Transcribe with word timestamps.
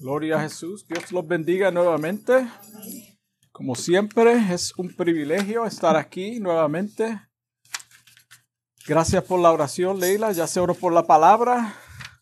Gloria 0.00 0.38
a 0.38 0.40
Jesús. 0.40 0.86
Dios 0.88 1.12
los 1.12 1.28
bendiga 1.28 1.70
nuevamente. 1.70 2.48
Como 3.52 3.74
siempre, 3.74 4.32
es 4.50 4.72
un 4.78 4.96
privilegio 4.96 5.66
estar 5.66 5.94
aquí 5.94 6.40
nuevamente. 6.40 7.20
Gracias 8.86 9.22
por 9.24 9.40
la 9.40 9.52
oración, 9.52 10.00
Leila. 10.00 10.32
Ya 10.32 10.46
se 10.46 10.58
oró 10.58 10.72
por 10.72 10.94
la 10.94 11.06
palabra. 11.06 11.74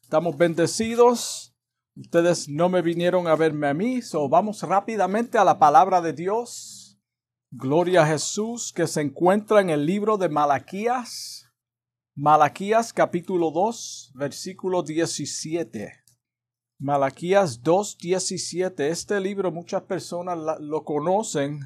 Estamos 0.03 0.37
bendecidos. 0.37 1.55
Ustedes 1.95 2.49
no 2.49 2.69
me 2.69 2.83
vinieron 2.83 3.29
a 3.29 3.37
verme 3.37 3.69
a 3.69 3.75
mí, 3.75 4.03
so 4.03 4.29
vamos 4.29 4.63
rápidamente 4.63 5.39
a 5.39 5.45
la 5.45 5.61
palabra 5.61 6.01
de 6.01 6.13
Dios. 6.13 6.99
Gloria 7.53 8.03
a 8.03 8.07
Jesús 8.07 8.73
que 8.73 8.89
se 8.89 9.03
encuentra 9.03 9.61
en 9.61 9.71
el 9.71 9.87
libro 9.87 10.19
de 10.19 10.29
Malaquías. 10.29 11.49
Malaquías 12.17 12.93
capítulo 12.93 13.53
2, 13.53 14.15
versículo 14.17 14.83
17. 14.83 16.08
Malaquías 16.81 17.61
2.17. 17.65 18.83
Este 18.83 19.19
libro 19.19 19.51
muchas 19.51 19.83
personas 19.83 20.39
lo 20.61 20.85
conocen 20.85 21.59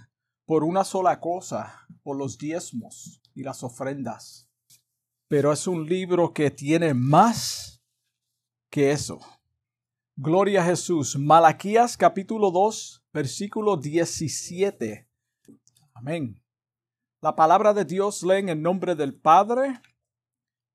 por 0.47 0.65
una 0.65 0.85
sola 0.85 1.21
cosa, 1.21 1.87
por 2.03 2.17
los 2.17 2.39
diezmos 2.39 3.21
y 3.35 3.43
las 3.43 3.63
ofrendas. 3.63 4.49
Pero 5.29 5.53
es 5.53 5.67
un 5.67 5.87
libro 5.87 6.33
que 6.33 6.51
tiene 6.51 6.95
más 6.95 7.83
que 8.71 8.91
eso. 8.91 9.21
Gloria 10.17 10.63
a 10.63 10.65
Jesús. 10.65 11.19
Malaquías 11.19 11.99
capítulo 11.99 12.51
2, 12.51 13.05
versículo 13.13 13.77
17. 13.77 15.07
Amén. 15.93 16.43
La 17.21 17.37
palabra 17.37 17.75
de 17.75 17.85
Dios 17.85 18.23
leen 18.23 18.49
en 18.49 18.63
nombre 18.63 18.95
del 18.95 19.15
Padre, 19.15 19.79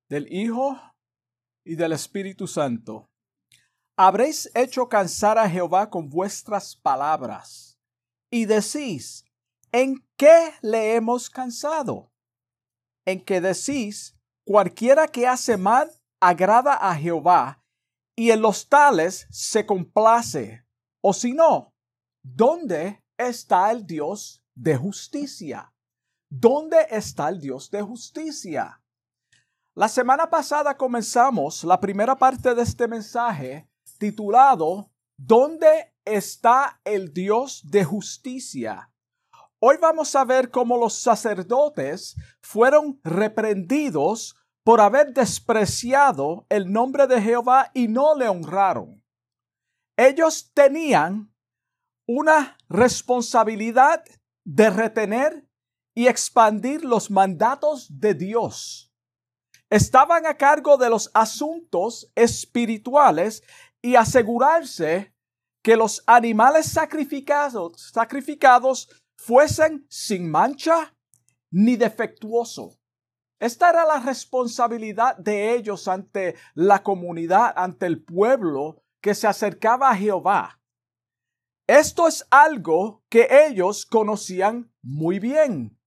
del 0.10 0.32
Hijo 0.32 0.80
y 1.66 1.76
del 1.76 1.94
Espíritu 1.94 2.46
Santo. 2.46 3.10
Habréis 4.00 4.52
hecho 4.54 4.88
cansar 4.88 5.40
a 5.40 5.50
Jehová 5.50 5.90
con 5.90 6.08
vuestras 6.08 6.76
palabras. 6.76 7.80
Y 8.30 8.46
decís, 8.46 9.26
¿en 9.72 10.06
qué 10.16 10.54
le 10.62 10.94
hemos 10.94 11.32
cansado? 11.32 12.12
En 13.06 13.26
que 13.26 13.42
decís, 13.42 14.16
cualquiera 14.46 15.08
que 15.08 15.26
hace 15.26 15.58
mal 15.58 15.90
agrada 16.20 16.74
a 16.74 16.96
Jehová, 16.96 17.64
y 18.16 18.30
en 18.30 18.42
los 18.42 18.70
tales 18.70 19.26
se 19.32 19.66
complace. 19.66 20.64
O 21.02 21.12
si 21.12 21.34
no, 21.34 21.74
¿dónde 22.22 23.04
está 23.18 23.72
el 23.72 23.88
Dios 23.88 24.44
de 24.54 24.78
justicia? 24.78 25.74
¿Dónde 26.30 26.86
está 26.92 27.30
el 27.30 27.40
Dios 27.40 27.72
de 27.72 27.82
justicia? 27.82 28.80
La 29.74 29.88
semana 29.88 30.30
pasada 30.30 30.78
comenzamos 30.78 31.64
la 31.64 31.80
primera 31.80 32.16
parte 32.16 32.54
de 32.54 32.62
este 32.62 32.88
mensaje 32.88 33.68
titulado 33.98 34.92
¿Dónde 35.18 35.94
está 36.06 36.80
el 36.84 37.14
Dios 37.14 37.62
de 37.66 37.84
justicia? 37.84 38.92
Hoy 39.60 39.78
vamos 39.82 40.16
a 40.16 40.24
ver 40.24 40.52
cómo 40.52 40.78
los 40.78 40.94
sacerdotes 40.94 42.16
fueron 42.42 43.00
reprendidos 43.04 44.36
por 44.64 44.82
haber 44.82 45.14
despreciado 45.14 46.46
el 46.50 46.72
nombre 46.72 47.08
de 47.08 47.22
Jehová 47.22 47.72
y 47.74 47.88
no 47.88 48.16
le 48.16 48.28
honraron. 48.28 49.04
Ellos 49.98 50.52
tenían 50.54 51.34
una 52.08 52.58
responsabilidad 52.70 54.04
de 54.46 54.70
retener 54.70 55.50
y 55.96 56.08
expandir 56.08 56.86
los 56.86 57.10
mandatos 57.10 57.88
de 57.90 58.14
Dios. 58.14 58.94
Estaban 59.70 60.26
a 60.26 60.38
cargo 60.38 60.78
de 60.78 60.90
los 60.90 61.10
asuntos 61.14 62.12
espirituales 62.16 63.44
y 63.82 63.96
asegurarse 63.96 65.14
que 65.64 65.76
los 65.76 66.04
animales 66.08 66.68
sacrificados, 66.68 67.92
sacrificados 67.92 68.90
fuesen 69.18 69.86
sin 69.90 70.30
mancha 70.30 70.96
ni 71.52 71.76
defectuoso. 71.76 72.80
Esta 73.40 73.70
era 73.70 73.86
la 73.86 74.00
responsabilidad 74.00 75.18
de 75.18 75.54
ellos 75.54 75.88
ante 75.88 76.36
la 76.56 76.82
comunidad, 76.84 77.54
ante 77.56 77.86
el 77.86 78.04
pueblo 78.04 78.82
que 79.02 79.14
se 79.14 79.28
acercaba 79.28 79.90
a 79.90 79.96
Jehová. 79.96 80.60
Esto 81.68 82.08
es 82.08 82.26
algo 82.32 83.04
que 83.10 83.28
ellos 83.48 83.86
conocían 83.86 84.72
muy 84.82 85.20
bien. 85.20 85.78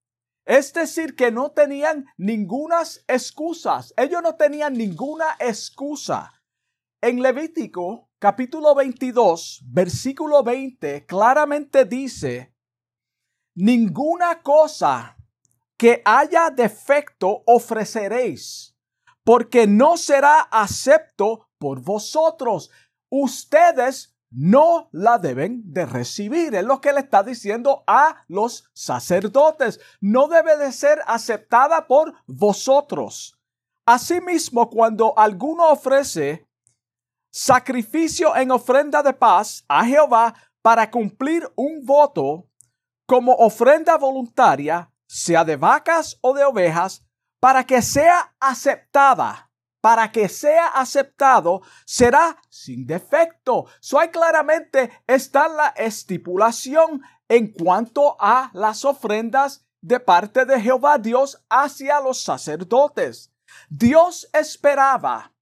Es 0.45 0.73
decir, 0.73 1.15
que 1.15 1.31
no 1.31 1.51
tenían 1.51 2.05
ninguna 2.17 2.81
excusas. 3.07 3.93
Ellos 3.97 4.21
no 4.21 4.35
tenían 4.35 4.73
ninguna 4.73 5.35
excusa 5.39 6.40
en 7.01 7.21
Levítico 7.21 8.09
capítulo 8.19 8.75
22, 8.75 9.63
versículo 9.65 10.43
20, 10.43 11.07
claramente 11.07 11.85
dice, 11.85 12.53
ninguna 13.55 14.43
cosa 14.43 15.17
que 15.75 16.03
haya 16.05 16.51
defecto 16.51 17.41
ofreceréis, 17.47 18.77
porque 19.23 19.65
no 19.65 19.97
será 19.97 20.41
acepto 20.41 21.49
por 21.57 21.81
vosotros. 21.81 22.69
Ustedes 23.09 24.15
no 24.29 24.89
la 24.91 25.17
deben 25.17 25.73
de 25.73 25.87
recibir. 25.87 26.53
Es 26.53 26.63
lo 26.63 26.79
que 26.81 26.93
le 26.93 26.99
está 26.99 27.23
diciendo 27.23 27.83
a 27.87 28.23
los 28.27 28.69
sacerdotes. 28.73 29.79
No 29.99 30.27
debe 30.27 30.55
de 30.57 30.71
ser 30.71 31.01
aceptada 31.07 31.87
por 31.87 32.13
vosotros. 32.27 33.37
Asimismo, 33.85 34.69
cuando 34.69 35.17
alguno 35.17 35.69
ofrece 35.69 36.47
sacrificio 37.31 38.35
en 38.35 38.51
ofrenda 38.51 39.01
de 39.01 39.13
paz 39.13 39.63
a 39.67 39.85
Jehová 39.85 40.35
para 40.61 40.91
cumplir 40.91 41.49
un 41.55 41.83
voto 41.85 42.47
como 43.07 43.33
ofrenda 43.33 43.97
voluntaria, 43.97 44.91
sea 45.07 45.43
de 45.43 45.55
vacas 45.55 46.17
o 46.21 46.33
de 46.33 46.43
ovejas, 46.43 47.03
para 47.39 47.63
que 47.63 47.81
sea 47.81 48.35
aceptada, 48.39 49.49
para 49.81 50.11
que 50.11 50.29
sea 50.29 50.67
aceptado, 50.67 51.61
será 51.85 52.37
sin 52.49 52.85
defecto. 52.85 53.65
So 53.79 53.99
hay 53.99 54.09
claramente 54.09 54.91
está 55.07 55.47
la 55.47 55.69
estipulación 55.69 57.01
en 57.27 57.51
cuanto 57.51 58.15
a 58.19 58.51
las 58.53 58.85
ofrendas 58.85 59.65
de 59.81 59.99
parte 59.99 60.45
de 60.45 60.61
Jehová 60.61 60.97
Dios 60.99 61.43
hacia 61.49 61.99
los 61.99 62.21
sacerdotes. 62.21 63.33
Dios 63.69 64.29
esperaba 64.33 65.33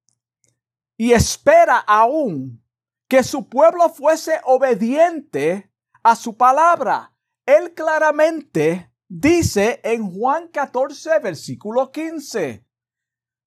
y 0.99 1.13
espera 1.13 1.77
aún 1.77 2.61
que 3.07 3.23
su 3.23 3.47
pueblo 3.47 3.87
fuese 3.87 4.41
obediente 4.43 5.71
a 6.03 6.13
su 6.13 6.35
palabra. 6.35 7.15
Él 7.45 7.73
claramente 7.73 8.93
dice 9.07 9.79
en 9.85 10.11
Juan 10.11 10.49
14, 10.49 11.19
versículo 11.19 11.89
15, 11.89 12.67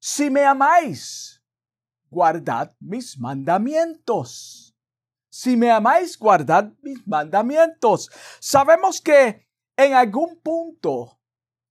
si 0.00 0.30
me 0.30 0.46
amáis, 0.46 1.44
guardad 2.08 2.74
mis 2.80 3.18
mandamientos. 3.18 4.74
Si 5.30 5.54
me 5.54 5.70
amáis, 5.70 6.18
guardad 6.18 6.72
mis 6.80 7.06
mandamientos. 7.06 8.10
Sabemos 8.40 8.98
que 8.98 9.46
en 9.76 9.92
algún 9.92 10.40
punto 10.40 11.20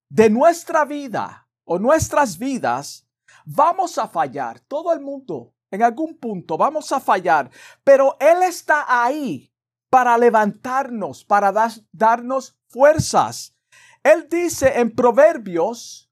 de 0.09 0.29
nuestra 0.29 0.85
vida 0.85 1.49
o 1.63 1.79
nuestras 1.79 2.37
vidas 2.37 3.07
vamos 3.45 3.97
a 3.97 4.07
fallar. 4.07 4.59
Todo 4.59 4.93
el 4.93 4.99
mundo 4.99 5.55
en 5.71 5.81
algún 5.81 6.17
punto 6.17 6.57
vamos 6.57 6.91
a 6.91 6.99
fallar, 6.99 7.49
pero 7.83 8.17
Él 8.19 8.43
está 8.43 8.85
ahí 8.87 9.51
para 9.89 10.17
levantarnos, 10.17 11.25
para 11.25 11.51
darnos 11.91 12.57
fuerzas. 12.67 13.55
Él 14.03 14.27
dice 14.29 14.79
en 14.79 14.93
Proverbios 14.93 16.11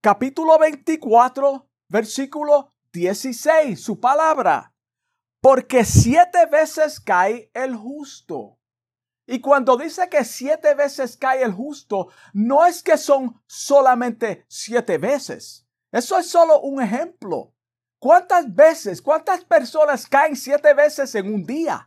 capítulo 0.00 0.58
24, 0.58 1.68
versículo 1.88 2.74
16, 2.92 3.80
su 3.80 4.00
palabra, 4.00 4.74
porque 5.40 5.84
siete 5.84 6.46
veces 6.46 7.00
cae 7.00 7.50
el 7.54 7.76
justo. 7.76 8.58
Y 9.26 9.40
cuando 9.40 9.76
dice 9.76 10.08
que 10.08 10.24
siete 10.24 10.74
veces 10.74 11.16
cae 11.16 11.42
el 11.42 11.52
justo, 11.52 12.08
no 12.32 12.66
es 12.66 12.82
que 12.82 12.98
son 12.98 13.40
solamente 13.46 14.44
siete 14.48 14.98
veces. 14.98 15.66
Eso 15.92 16.18
es 16.18 16.28
solo 16.28 16.60
un 16.60 16.82
ejemplo. 16.82 17.54
¿Cuántas 18.00 18.52
veces, 18.54 19.02
cuántas 19.02 19.44
personas 19.44 20.06
caen 20.06 20.34
siete 20.34 20.72
veces 20.72 21.14
en 21.14 21.34
un 21.34 21.44
día? 21.44 21.86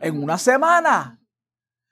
En 0.00 0.22
una 0.22 0.38
semana. 0.38 1.20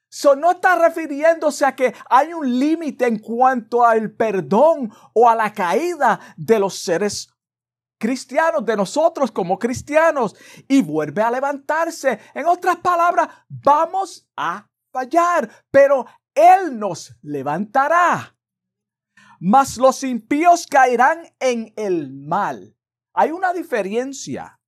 So, 0.08 0.36
no 0.36 0.52
está 0.52 0.76
refiriéndose 0.76 1.66
a 1.66 1.74
que 1.74 1.92
hay 2.08 2.32
un 2.32 2.58
límite 2.58 3.06
en 3.06 3.18
cuanto 3.18 3.84
al 3.84 4.12
perdón 4.12 4.92
o 5.12 5.28
a 5.28 5.34
la 5.34 5.52
caída 5.52 6.20
de 6.36 6.60
los 6.60 6.78
seres 6.78 7.28
cristianos, 7.98 8.64
de 8.64 8.76
nosotros 8.76 9.32
como 9.32 9.58
cristianos, 9.58 10.36
y 10.68 10.80
vuelve 10.80 11.20
a 11.20 11.32
levantarse. 11.32 12.20
En 12.32 12.46
otras 12.46 12.76
palabras, 12.76 13.28
vamos 13.48 14.24
a 14.36 14.68
fallar, 14.92 15.50
pero 15.72 16.06
Él 16.32 16.78
nos 16.78 17.12
levantará. 17.22 18.36
Mas 19.40 19.78
los 19.78 20.04
impíos 20.04 20.64
caerán 20.68 21.24
en 21.40 21.72
el 21.76 22.12
mal. 22.12 22.76
Hay 23.12 23.30
una 23.30 23.52
diferencia 23.52 24.60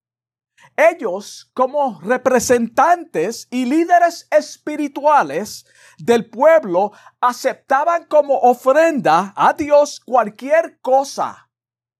ellos 0.76 1.50
como 1.54 2.00
representantes 2.00 3.46
y 3.50 3.66
líderes 3.66 4.26
espirituales 4.30 5.66
del 5.98 6.30
pueblo 6.30 6.92
aceptaban 7.20 8.06
como 8.06 8.38
ofrenda 8.38 9.32
a 9.36 9.52
Dios 9.52 10.00
cualquier 10.00 10.80
cosa, 10.80 11.50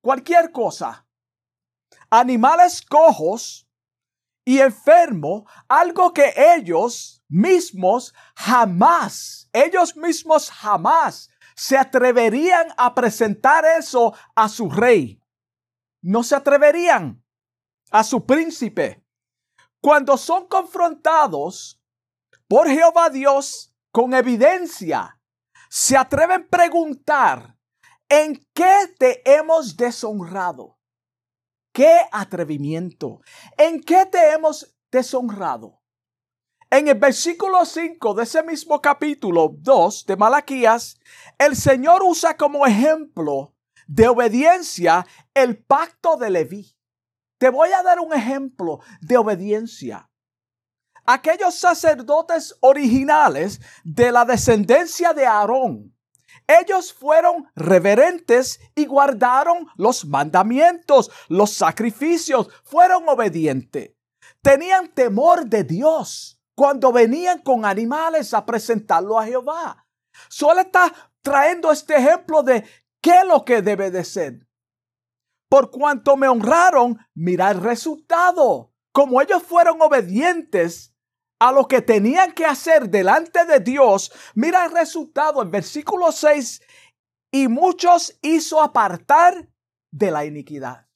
cualquier 0.01 0.53
cosa. 0.53 1.07
Animales 2.11 2.83
cojos 2.83 3.69
y 4.45 4.59
enfermo, 4.59 5.47
algo 5.69 6.13
que 6.13 6.33
ellos 6.57 7.23
mismos 7.29 8.15
jamás, 8.35 9.49
ellos 9.53 9.97
mismos 9.97 10.51
jamás 10.51 11.31
se 11.55 11.77
atreverían 11.77 12.69
a 12.77 12.95
presentar 12.95 13.65
eso 13.65 14.15
a 14.35 14.49
su 14.49 14.69
rey. 14.71 15.22
No 16.03 16.23
se 16.25 16.35
atreverían 16.35 17.25
a 17.91 18.03
su 18.05 18.27
príncipe. 18.27 19.05
Cuando 19.81 20.17
son 20.17 20.47
confrontados 20.49 21.81
por 22.49 22.69
Jehová 22.69 23.09
Dios 23.09 23.75
con 23.93 24.13
evidencia, 24.15 25.21
se 25.69 25.97
atreven 25.97 26.43
a 26.43 26.47
preguntar, 26.49 27.57
¿en 28.09 28.47
qué 28.53 28.95
te 28.99 29.23
hemos 29.25 29.77
deshonrado? 29.77 30.79
¿Qué 31.73 32.01
atrevimiento? 32.11 33.21
¿En 33.57 33.81
qué 33.81 34.05
te 34.07 34.33
hemos 34.33 34.77
deshonrado? 34.91 35.81
En 36.71 36.89
el 36.89 36.99
versículo 36.99 37.65
5 37.65 38.15
de 38.15 38.23
ese 38.25 38.43
mismo 38.43 38.81
capítulo 38.81 39.51
2 39.59 40.07
de 40.07 40.17
Malaquías, 40.17 40.99
el 41.39 41.57
Señor 41.57 42.03
usa 42.03 42.37
como 42.37 42.67
ejemplo 42.67 43.55
de 43.95 44.09
obediencia 44.09 45.07
el 45.35 45.63
pacto 45.63 46.17
de 46.17 46.31
Leví. 46.31 46.75
Te 47.39 47.51
voy 47.51 47.71
a 47.73 47.83
dar 47.83 48.01
un 48.01 48.15
ejemplo 48.15 48.81
de 49.03 49.19
obediencia. 49.19 50.09
Aquellos 51.05 51.57
sacerdotes 51.57 52.57
originales 52.61 53.61
de 53.85 54.11
la 54.11 54.25
descendencia 54.25 55.13
de 55.13 55.27
Aarón, 55.27 55.95
ellos 56.47 56.93
fueron 56.93 57.51
reverentes 57.55 58.61
y 58.75 58.87
guardaron 58.87 59.67
los 59.77 60.07
mandamientos, 60.07 61.11
los 61.29 61.53
sacrificios, 61.53 62.49
fueron 62.65 63.07
obedientes. 63.09 63.93
Tenían 64.41 64.89
temor 64.89 65.47
de 65.47 65.65
Dios 65.65 66.41
cuando 66.55 66.93
venían 66.93 67.41
con 67.43 67.67
animales 67.67 68.33
a 68.33 68.47
presentarlo 68.47 69.19
a 69.19 69.27
Jehová. 69.27 69.87
Solo 70.29 70.61
está 70.61 70.93
trayendo 71.23 71.71
este 71.71 71.97
ejemplo 71.97 72.43
de 72.43 72.65
qué 73.03 73.11
es 73.21 73.27
lo 73.27 73.45
que 73.45 73.61
debe 73.61 73.91
de 73.91 74.05
ser 74.05 74.47
por 75.53 75.71
cuanto 75.71 76.17
me 76.17 76.29
honraron, 76.29 76.99
mira 77.15 77.51
el 77.51 77.61
resultado. 77.61 78.73
Como 78.91 79.21
ellos 79.21 79.43
fueron 79.43 79.83
obedientes 79.83 80.95
a 81.39 81.53
lo 81.53 81.69
que 81.69 81.83
tenían 81.83 82.33
que 82.33 82.47
hacer 82.47 82.89
delante 82.89 83.45
de 83.45 83.61
Dios, 83.61 84.11
mira 84.35 84.65
el 84.65 84.73
resultado 84.73 85.43
en 85.43 85.51
versículo 85.51 86.11
6, 86.11 86.63
y 87.31 87.49
muchos 87.49 88.19
hizo 88.23 88.63
apartar 88.63 89.47
de 89.91 90.11
la 90.11 90.25
iniquidad. 90.25 90.87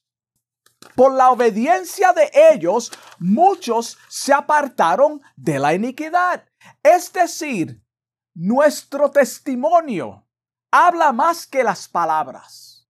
Por 0.94 1.12
la 1.12 1.32
obediencia 1.32 2.14
de 2.14 2.30
ellos, 2.54 2.90
muchos 3.18 3.98
se 4.08 4.32
apartaron 4.32 5.20
de 5.36 5.58
la 5.58 5.74
iniquidad. 5.74 6.46
Es 6.82 7.12
decir, 7.12 7.84
nuestro 8.32 9.10
testimonio 9.10 10.25
habla 10.70 11.12
más 11.12 11.46
que 11.46 11.62
las 11.64 11.88
palabras. 11.88 12.88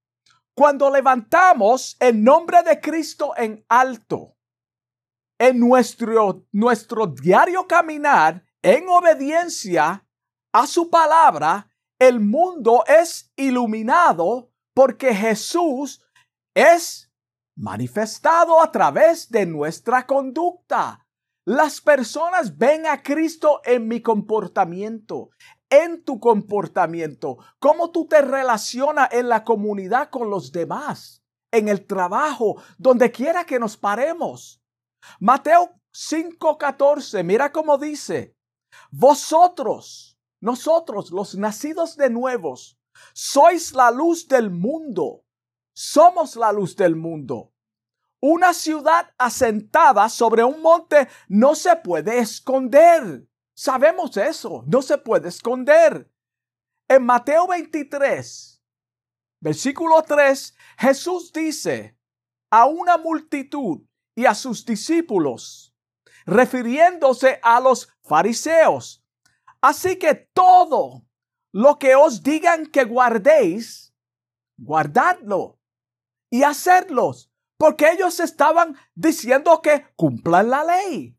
Cuando 0.53 0.89
levantamos 0.89 1.95
el 1.99 2.23
nombre 2.23 2.63
de 2.63 2.79
Cristo 2.81 3.33
en 3.37 3.63
alto, 3.69 4.35
en 5.39 5.59
nuestro, 5.59 6.45
nuestro 6.51 7.07
diario 7.07 7.67
caminar, 7.67 8.43
en 8.63 8.89
obediencia 8.89 10.05
a 10.51 10.67
su 10.67 10.89
palabra, 10.89 11.69
el 11.99 12.19
mundo 12.19 12.83
es 12.87 13.31
iluminado 13.35 14.51
porque 14.73 15.13
Jesús 15.13 16.03
es 16.53 17.11
manifestado 17.55 18.61
a 18.61 18.71
través 18.71 19.29
de 19.29 19.45
nuestra 19.45 20.05
conducta. 20.05 21.07
Las 21.45 21.81
personas 21.81 22.57
ven 22.57 22.85
a 22.85 23.01
Cristo 23.01 23.61
en 23.63 23.87
mi 23.87 24.01
comportamiento, 24.01 25.29
en 25.69 26.03
tu 26.03 26.19
comportamiento, 26.19 27.37
cómo 27.59 27.91
tú 27.91 28.07
te 28.07 28.21
relacionas 28.21 29.09
en 29.11 29.29
la 29.29 29.43
comunidad 29.43 30.09
con 30.09 30.29
los 30.29 30.51
demás, 30.51 31.23
en 31.51 31.67
el 31.67 31.85
trabajo, 31.85 32.61
donde 32.77 33.11
quiera 33.11 33.45
que 33.45 33.59
nos 33.59 33.77
paremos. 33.77 34.61
Mateo 35.19 35.71
5:14, 35.91 37.23
mira 37.23 37.51
cómo 37.51 37.77
dice, 37.77 38.35
vosotros, 38.91 40.17
nosotros, 40.39 41.11
los 41.11 41.35
nacidos 41.35 41.97
de 41.97 42.09
nuevos, 42.09 42.77
sois 43.13 43.73
la 43.73 43.91
luz 43.91 44.27
del 44.27 44.49
mundo, 44.49 45.23
somos 45.73 46.35
la 46.35 46.51
luz 46.51 46.75
del 46.75 46.95
mundo. 46.95 47.51
Una 48.19 48.53
ciudad 48.53 49.13
asentada 49.17 50.09
sobre 50.09 50.43
un 50.43 50.61
monte 50.61 51.07
no 51.27 51.53
se 51.53 51.75
puede 51.75 52.17
esconder. 52.19 53.27
Sabemos 53.57 54.15
eso, 54.17 54.63
no 54.67 54.83
se 54.83 54.99
puede 54.99 55.29
esconder. 55.29 56.11
En 56.87 57.03
Mateo 57.03 57.47
23, 57.47 58.61
versículo 59.39 60.03
3, 60.03 60.55
Jesús 60.77 61.33
dice 61.33 61.97
a 62.51 62.67
una 62.67 62.97
multitud 62.97 63.81
y 64.15 64.27
a 64.27 64.35
sus 64.35 64.63
discípulos, 64.63 65.75
refiriéndose 66.27 67.39
a 67.41 67.59
los 67.59 67.91
fariseos, 68.03 69.03
así 69.59 69.97
que 69.97 70.13
todo 70.13 71.07
lo 71.51 71.79
que 71.79 71.95
os 71.95 72.21
digan 72.21 72.67
que 72.67 72.83
guardéis, 72.83 73.91
guardadlo 74.55 75.57
y 76.29 76.43
hacedlos, 76.43 77.31
porque 77.57 77.89
ellos 77.89 78.19
estaban 78.19 78.77
diciendo 78.93 79.63
que 79.63 79.87
cumplan 79.95 80.51
la 80.51 80.63
ley 80.63 81.16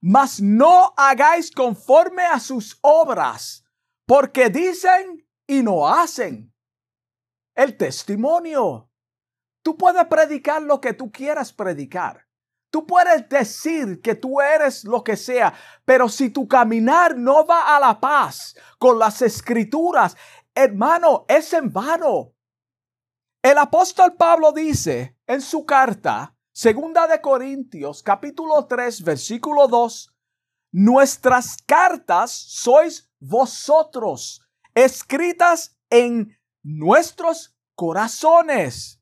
mas 0.00 0.40
no 0.40 0.94
hagáis 0.96 1.50
conforme 1.50 2.22
a 2.22 2.38
sus 2.40 2.78
obras, 2.82 3.64
porque 4.06 4.48
dicen 4.48 5.26
y 5.46 5.62
no 5.62 5.86
hacen. 5.86 6.52
El 7.54 7.76
testimonio. 7.76 8.90
Tú 9.62 9.76
puedes 9.76 10.06
predicar 10.06 10.62
lo 10.62 10.80
que 10.80 10.94
tú 10.94 11.10
quieras 11.10 11.52
predicar. 11.52 12.26
Tú 12.70 12.86
puedes 12.86 13.28
decir 13.28 14.00
que 14.02 14.14
tú 14.14 14.40
eres 14.40 14.84
lo 14.84 15.02
que 15.02 15.16
sea, 15.16 15.54
pero 15.84 16.08
si 16.08 16.30
tu 16.30 16.46
caminar 16.46 17.16
no 17.16 17.46
va 17.46 17.76
a 17.76 17.80
la 17.80 17.98
paz 17.98 18.54
con 18.78 18.98
las 18.98 19.22
escrituras, 19.22 20.16
hermano, 20.54 21.24
es 21.28 21.52
en 21.54 21.72
vano. 21.72 22.34
El 23.42 23.56
apóstol 23.56 24.14
Pablo 24.16 24.52
dice 24.52 25.16
en 25.26 25.40
su 25.40 25.64
carta, 25.64 26.36
Segunda 26.60 27.06
de 27.06 27.20
Corintios, 27.20 28.02
capítulo 28.02 28.66
3, 28.66 29.04
versículo 29.04 29.68
2. 29.68 30.12
Nuestras 30.72 31.56
cartas 31.64 32.32
sois 32.32 33.08
vosotros, 33.20 34.42
escritas 34.74 35.78
en 35.88 36.36
nuestros 36.64 37.54
corazones, 37.76 39.00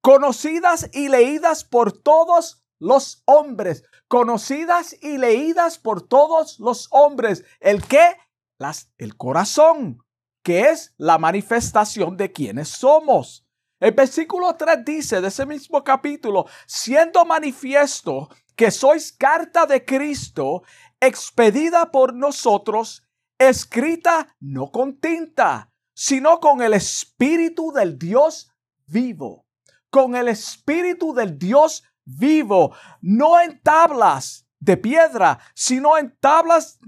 conocidas 0.00 0.88
y 0.94 1.08
leídas 1.08 1.62
por 1.62 1.92
todos 1.92 2.64
los 2.78 3.22
hombres, 3.26 3.82
conocidas 4.08 4.96
y 5.02 5.18
leídas 5.18 5.76
por 5.76 6.00
todos 6.08 6.58
los 6.58 6.88
hombres. 6.90 7.44
¿El 7.60 7.86
qué? 7.86 8.16
Las, 8.58 8.90
el 8.96 9.14
corazón, 9.18 9.98
que 10.42 10.70
es 10.70 10.94
la 10.96 11.18
manifestación 11.18 12.16
de 12.16 12.32
quienes 12.32 12.70
somos. 12.70 13.43
El 13.84 13.92
versículo 13.92 14.56
3 14.56 14.82
dice 14.82 15.20
de 15.20 15.28
ese 15.28 15.44
mismo 15.44 15.84
capítulo, 15.84 16.46
siendo 16.66 17.22
manifiesto 17.26 18.30
que 18.56 18.70
sois 18.70 19.12
carta 19.12 19.66
de 19.66 19.84
Cristo, 19.84 20.62
expedida 20.98 21.92
por 21.92 22.14
nosotros, 22.14 23.06
escrita 23.36 24.34
no 24.40 24.70
con 24.70 24.98
tinta, 24.98 25.70
sino 25.92 26.40
con 26.40 26.62
el 26.62 26.72
Espíritu 26.72 27.72
del 27.72 27.98
Dios 27.98 28.50
vivo, 28.86 29.44
con 29.90 30.16
el 30.16 30.28
Espíritu 30.28 31.12
del 31.12 31.38
Dios 31.38 31.84
vivo, 32.06 32.74
no 33.02 33.38
en 33.38 33.60
tablas 33.60 34.48
de 34.60 34.78
piedra, 34.78 35.40
sino 35.54 35.98
en 35.98 36.16
tablas, 36.20 36.78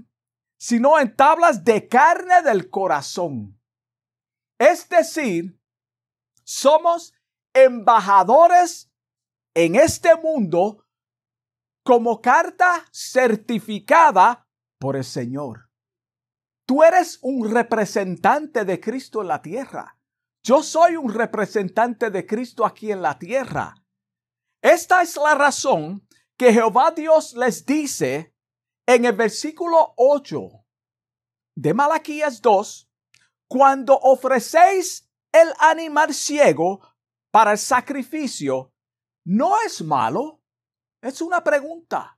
sino 0.57 0.99
en 0.99 1.15
tablas 1.15 1.63
de 1.63 1.87
carne 1.87 2.41
del 2.41 2.71
corazón. 2.71 3.55
Es 4.57 4.89
decir, 4.89 5.56
somos 6.47 7.13
embajadores 7.53 8.89
en 9.53 9.75
este 9.75 10.15
mundo 10.15 10.85
como 11.83 12.21
carta 12.21 12.85
certificada 12.91 14.47
por 14.79 14.95
el 14.95 15.03
Señor. 15.03 15.69
Tú 16.65 16.83
eres 16.83 17.19
un 17.21 17.51
representante 17.51 18.63
de 18.63 18.79
Cristo 18.79 19.21
en 19.21 19.27
la 19.27 19.41
tierra. 19.41 19.99
Yo 20.43 20.63
soy 20.63 20.95
un 20.95 21.13
representante 21.13 22.09
de 22.09 22.25
Cristo 22.25 22.65
aquí 22.65 22.91
en 22.91 23.01
la 23.01 23.19
tierra. 23.19 23.75
Esta 24.61 25.01
es 25.01 25.17
la 25.17 25.35
razón 25.35 26.07
que 26.37 26.53
Jehová 26.53 26.91
Dios 26.91 27.33
les 27.33 27.65
dice 27.65 28.33
en 28.85 29.03
el 29.03 29.13
versículo 29.13 29.93
8 29.97 30.49
de 31.55 31.73
Malaquías 31.73 32.41
2, 32.41 32.89
cuando 33.49 33.97
ofrecéis 33.97 35.06
el 35.31 35.53
animal 35.59 36.13
ciego 36.13 36.81
para 37.31 37.51
el 37.51 37.57
sacrificio, 37.57 38.73
no 39.25 39.59
es 39.61 39.81
malo. 39.81 40.41
Es 41.01 41.21
una 41.21 41.43
pregunta. 41.43 42.17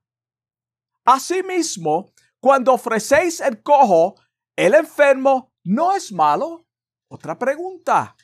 Asimismo, 1.06 2.14
cuando 2.40 2.74
ofrecéis 2.74 3.42
el 3.42 3.62
cojo, 3.62 4.16
el 4.56 4.76
enfermo, 4.76 5.52
no 5.66 5.94
es 5.94 6.12
malo. 6.12 6.66
Otra 7.12 7.38
pregunta. 7.38 8.16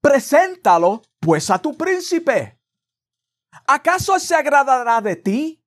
Preséntalo 0.00 1.02
pues 1.18 1.50
a 1.50 1.58
tu 1.58 1.76
príncipe. 1.76 2.60
¿Acaso 3.66 4.18
se 4.18 4.34
agradará 4.34 5.00
de 5.00 5.16
ti? 5.16 5.64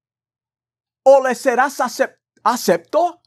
¿O 1.03 1.24
le 1.25 1.34
serás 1.34 1.82
acepto? 2.44 3.22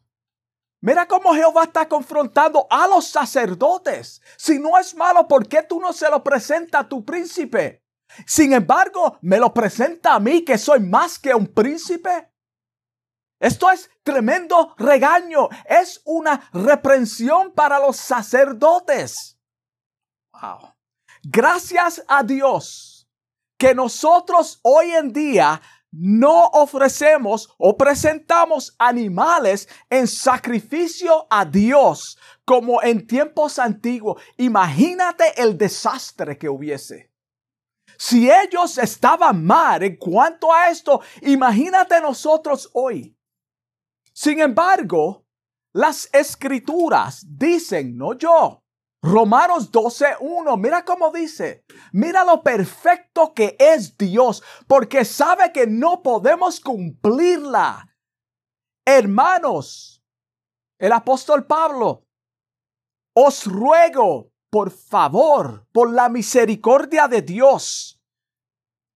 Mira 0.82 1.06
cómo 1.06 1.34
Jehová 1.34 1.64
está 1.64 1.86
confrontando 1.88 2.66
a 2.70 2.86
los 2.88 3.06
sacerdotes. 3.06 4.22
Si 4.36 4.58
no 4.58 4.78
es 4.78 4.94
malo, 4.94 5.28
¿por 5.28 5.46
qué 5.46 5.62
tú 5.62 5.78
no 5.78 5.92
se 5.92 6.08
lo 6.08 6.24
presentas 6.24 6.82
a 6.82 6.88
tu 6.88 7.04
príncipe? 7.04 7.84
Sin 8.26 8.52
embargo, 8.52 9.18
me 9.20 9.38
lo 9.38 9.52
presenta 9.52 10.14
a 10.14 10.20
mí 10.20 10.42
que 10.42 10.56
soy 10.56 10.80
más 10.80 11.18
que 11.18 11.34
un 11.34 11.46
príncipe. 11.46 12.32
Esto 13.38 13.70
es 13.70 13.90
tremendo 14.02 14.74
regaño. 14.78 15.48
Es 15.66 16.00
una 16.04 16.48
reprensión 16.52 17.52
para 17.52 17.78
los 17.78 17.96
sacerdotes. 17.96 19.38
Wow. 20.32 20.74
Gracias 21.22 22.02
a 22.08 22.22
Dios 22.22 23.08
que 23.58 23.74
nosotros 23.74 24.58
hoy 24.62 24.92
en 24.92 25.12
día 25.12 25.60
no 25.92 26.46
ofrecemos 26.52 27.52
o 27.58 27.76
presentamos 27.76 28.74
animales 28.78 29.68
en 29.88 30.06
sacrificio 30.06 31.26
a 31.28 31.44
Dios 31.44 32.18
como 32.44 32.82
en 32.82 33.06
tiempos 33.06 33.58
antiguos. 33.58 34.22
Imagínate 34.36 35.24
el 35.36 35.58
desastre 35.58 36.38
que 36.38 36.48
hubiese. 36.48 37.10
Si 37.98 38.30
ellos 38.30 38.78
estaban 38.78 39.44
mal 39.44 39.82
en 39.82 39.96
cuanto 39.96 40.52
a 40.52 40.70
esto, 40.70 41.02
imagínate 41.22 42.00
nosotros 42.00 42.70
hoy. 42.72 43.14
Sin 44.12 44.40
embargo, 44.40 45.26
las 45.72 46.08
escrituras 46.12 47.24
dicen, 47.28 47.96
no 47.96 48.14
yo, 48.14 48.59
Romanos 49.02 49.72
12.1, 49.72 50.58
mira 50.58 50.84
cómo 50.84 51.10
dice, 51.10 51.64
mira 51.92 52.22
lo 52.22 52.42
perfecto 52.42 53.32
que 53.32 53.56
es 53.58 53.96
Dios, 53.96 54.42
porque 54.66 55.06
sabe 55.06 55.52
que 55.52 55.66
no 55.66 56.02
podemos 56.02 56.60
cumplirla. 56.60 57.96
Hermanos, 58.84 60.02
el 60.78 60.92
apóstol 60.92 61.46
Pablo, 61.46 62.06
os 63.14 63.46
ruego, 63.46 64.32
por 64.50 64.70
favor, 64.70 65.66
por 65.72 65.90
la 65.90 66.10
misericordia 66.10 67.08
de 67.08 67.22
Dios, 67.22 68.02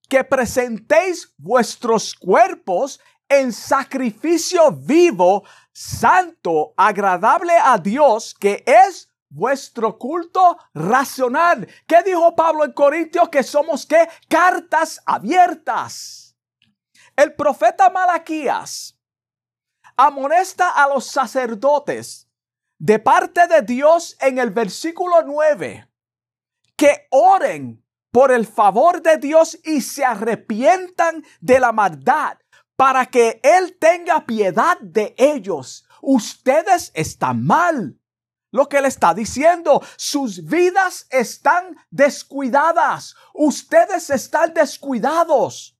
que 0.07 0.23
presentéis 0.23 1.33
vuestros 1.37 2.13
cuerpos 2.13 2.99
en 3.27 3.51
sacrificio 3.51 4.71
vivo, 4.71 5.43
santo, 5.73 6.75
agradable 6.77 7.53
a 7.59 7.79
Dios, 7.79 8.35
que 8.35 8.63
es 8.67 9.14
vuestro 9.29 9.97
culto 9.97 10.57
racional. 10.73 11.67
¿Qué 11.87 12.03
dijo 12.03 12.35
Pablo 12.35 12.65
en 12.65 12.73
Corintios? 12.73 13.29
Que 13.29 13.43
somos 13.43 13.85
qué? 13.85 14.07
Cartas 14.27 15.01
abiertas. 15.05 16.35
El 17.15 17.33
profeta 17.33 17.89
Malaquías 17.89 18.99
amonesta 19.97 20.71
a 20.71 20.89
los 20.89 21.05
sacerdotes 21.05 22.29
de 22.77 22.99
parte 22.99 23.47
de 23.47 23.61
Dios 23.61 24.17
en 24.19 24.37
el 24.37 24.51
versículo 24.51 25.21
9 25.23 25.87
que 26.75 27.07
oren 27.09 27.83
por 28.11 28.31
el 28.31 28.45
favor 28.45 29.01
de 29.01 29.17
Dios 29.17 29.57
y 29.63 29.81
se 29.81 30.03
arrepientan 30.05 31.23
de 31.39 31.59
la 31.59 31.71
maldad 31.71 32.37
para 32.75 33.05
que 33.05 33.39
Él 33.43 33.77
tenga 33.79 34.25
piedad 34.25 34.77
de 34.81 35.15
ellos. 35.17 35.87
Ustedes 36.01 36.91
están 36.93 37.45
mal 37.45 37.99
lo 38.55 38.69
que 38.69 38.81
le 38.81 38.87
está 38.87 39.13
diciendo. 39.13 39.81
Sus 39.97 40.45
vidas 40.45 41.07
están 41.09 41.75
descuidadas. 41.89 43.13
Ustedes 43.33 44.09
están 44.09 44.53
descuidados. 44.53 45.77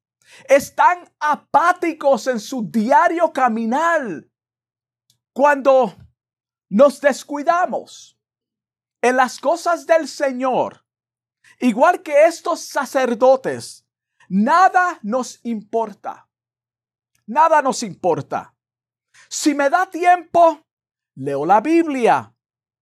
Están 0.49 1.09
apáticos 1.17 2.27
en 2.27 2.37
su 2.37 2.69
diario 2.69 3.31
caminar. 3.31 4.25
Cuando 5.33 5.95
nos 6.69 6.99
descuidamos 6.99 8.19
en 9.01 9.15
las 9.15 9.39
cosas 9.39 9.85
del 9.85 10.09
Señor, 10.09 10.85
igual 11.61 12.03
que 12.03 12.25
estos 12.25 12.59
sacerdotes, 12.59 13.85
nada 14.27 14.99
nos 15.01 15.39
importa. 15.45 16.27
Nada 17.25 17.61
nos 17.61 17.83
importa. 17.83 18.53
Si 19.29 19.55
me 19.55 19.69
da 19.69 19.89
tiempo, 19.89 20.61
leo 21.15 21.45
la 21.45 21.61
Biblia 21.61 22.34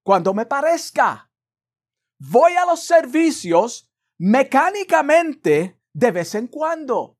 cuando 0.03 0.33
me 0.33 0.45
parezca. 0.45 1.31
Voy 2.19 2.53
a 2.53 2.65
los 2.65 2.83
servicios 2.83 3.89
mecánicamente 4.19 5.81
de 5.93 6.11
vez 6.11 6.35
en 6.35 6.47
cuando. 6.47 7.17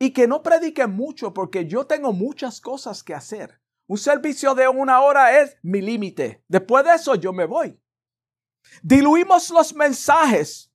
Y 0.00 0.12
que 0.12 0.26
no 0.26 0.42
predique 0.42 0.86
mucho 0.86 1.32
porque 1.32 1.66
yo 1.66 1.86
tengo 1.86 2.12
muchas 2.12 2.60
cosas 2.60 3.02
que 3.02 3.14
hacer. 3.14 3.60
Un 3.86 3.98
servicio 3.98 4.54
de 4.54 4.66
una 4.66 5.00
hora 5.00 5.40
es 5.40 5.56
mi 5.62 5.80
límite. 5.80 6.44
Después 6.48 6.84
de 6.84 6.94
eso 6.94 7.14
yo 7.14 7.32
me 7.32 7.44
voy. 7.44 7.78
Diluimos 8.82 9.50
los 9.50 9.74
mensajes 9.74 10.72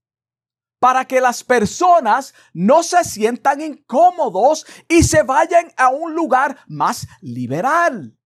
para 0.80 1.06
que 1.06 1.20
las 1.20 1.44
personas 1.44 2.34
no 2.54 2.84
se 2.84 3.04
sientan 3.04 3.62
incómodos 3.62 4.66
y 4.88 5.04
se 5.04 5.24
vayan 5.24 5.72
a 5.76 5.90
un 5.90 6.14
lugar 6.14 6.60
más 6.68 7.08
liberal. 7.22 8.18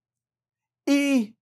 Y 0.85 1.37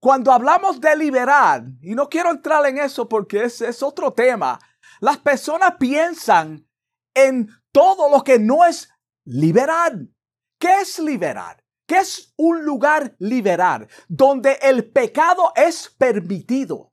cuando 0.00 0.32
hablamos 0.32 0.80
de 0.80 0.96
liberar, 0.96 1.62
y 1.82 1.94
no 1.94 2.08
quiero 2.08 2.30
entrar 2.30 2.64
en 2.66 2.78
eso 2.78 3.06
porque 3.08 3.44
ese 3.44 3.68
es 3.68 3.82
otro 3.82 4.12
tema, 4.12 4.58
las 5.00 5.18
personas 5.18 5.74
piensan 5.78 6.66
en 7.14 7.48
todo 7.70 8.10
lo 8.10 8.24
que 8.24 8.38
no 8.38 8.64
es 8.64 8.88
liberar. 9.24 9.92
¿Qué 10.58 10.80
es 10.80 10.98
liberar? 10.98 11.62
¿Qué 11.86 11.98
es 11.98 12.32
un 12.36 12.64
lugar 12.64 13.14
liberar? 13.18 13.88
Donde 14.08 14.58
el 14.62 14.90
pecado 14.90 15.52
es 15.54 15.94
permitido. 15.98 16.92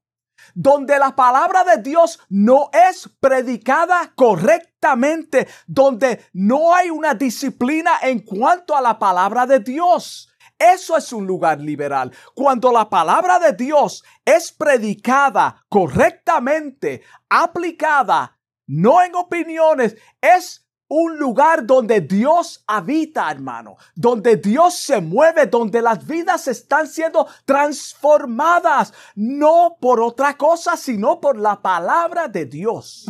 Donde 0.53 0.97
la 0.97 1.15
palabra 1.15 1.63
de 1.63 1.81
Dios 1.81 2.19
no 2.29 2.69
es 2.73 3.09
predicada 3.19 4.13
correctamente. 4.15 5.47
Donde 5.65 6.25
no 6.33 6.73
hay 6.73 6.89
una 6.89 7.13
disciplina 7.13 7.91
en 8.01 8.19
cuanto 8.19 8.75
a 8.75 8.81
la 8.81 8.97
palabra 8.97 9.45
de 9.45 9.59
Dios. 9.59 10.33
Eso 10.57 10.97
es 10.97 11.13
un 11.13 11.27
lugar 11.27 11.59
liberal. 11.59 12.11
Cuando 12.33 12.71
la 12.71 12.89
palabra 12.89 13.39
de 13.39 13.53
Dios 13.53 14.03
es 14.25 14.51
predicada 14.51 15.63
correctamente, 15.69 17.03
aplicada, 17.29 18.39
no 18.65 19.01
en 19.03 19.15
opiniones, 19.15 19.95
es 20.19 20.67
un 20.89 21.17
lugar 21.17 21.65
donde 21.65 22.01
Dios 22.01 22.63
habita, 22.65 23.29
hermano, 23.29 23.75
donde 23.95 24.37
Dios 24.37 24.75
se 24.75 25.01
mueve, 25.01 25.45
donde 25.47 25.81
las 25.81 26.05
vidas 26.05 26.47
están 26.47 26.87
siendo 26.87 27.27
transformadas, 27.45 28.93
no 29.15 29.77
por 29.79 30.01
otra 30.01 30.37
cosa, 30.37 30.77
sino 30.77 31.19
por 31.19 31.37
la 31.37 31.61
palabra 31.61 32.27
de 32.27 32.45
Dios. 32.45 33.05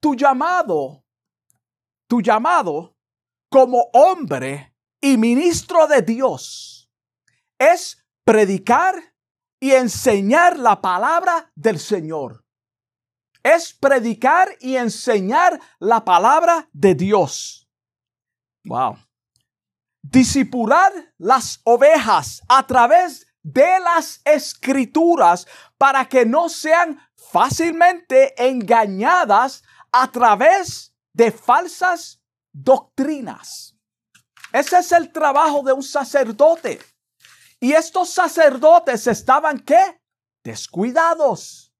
Tu 0.00 0.14
llamado, 0.14 1.04
tu 2.08 2.20
llamado 2.20 2.96
como 3.50 3.90
hombre 3.92 4.75
y 5.12 5.16
ministro 5.18 5.86
de 5.86 6.02
Dios 6.02 6.90
es 7.58 8.04
predicar 8.24 8.94
y 9.60 9.70
enseñar 9.70 10.58
la 10.58 10.80
palabra 10.80 11.52
del 11.54 11.78
Señor. 11.78 12.44
Es 13.42 13.72
predicar 13.72 14.48
y 14.60 14.74
enseñar 14.74 15.60
la 15.78 16.04
palabra 16.04 16.68
de 16.72 16.96
Dios. 16.96 17.68
Wow. 18.64 18.96
Disipular 20.02 20.92
las 21.18 21.60
ovejas 21.62 22.42
a 22.48 22.66
través 22.66 23.28
de 23.44 23.78
las 23.78 24.20
escrituras 24.24 25.46
para 25.78 26.08
que 26.08 26.26
no 26.26 26.48
sean 26.48 26.98
fácilmente 27.14 28.34
engañadas 28.44 29.62
a 29.92 30.10
través 30.10 30.92
de 31.12 31.30
falsas 31.30 32.20
doctrinas. 32.52 33.75
Ese 34.56 34.78
es 34.78 34.90
el 34.92 35.12
trabajo 35.12 35.62
de 35.62 35.74
un 35.74 35.82
sacerdote. 35.82 36.78
Y 37.60 37.72
estos 37.72 38.08
sacerdotes 38.08 39.06
estaban 39.06 39.58
qué? 39.58 40.00
Descuidados. 40.42 41.74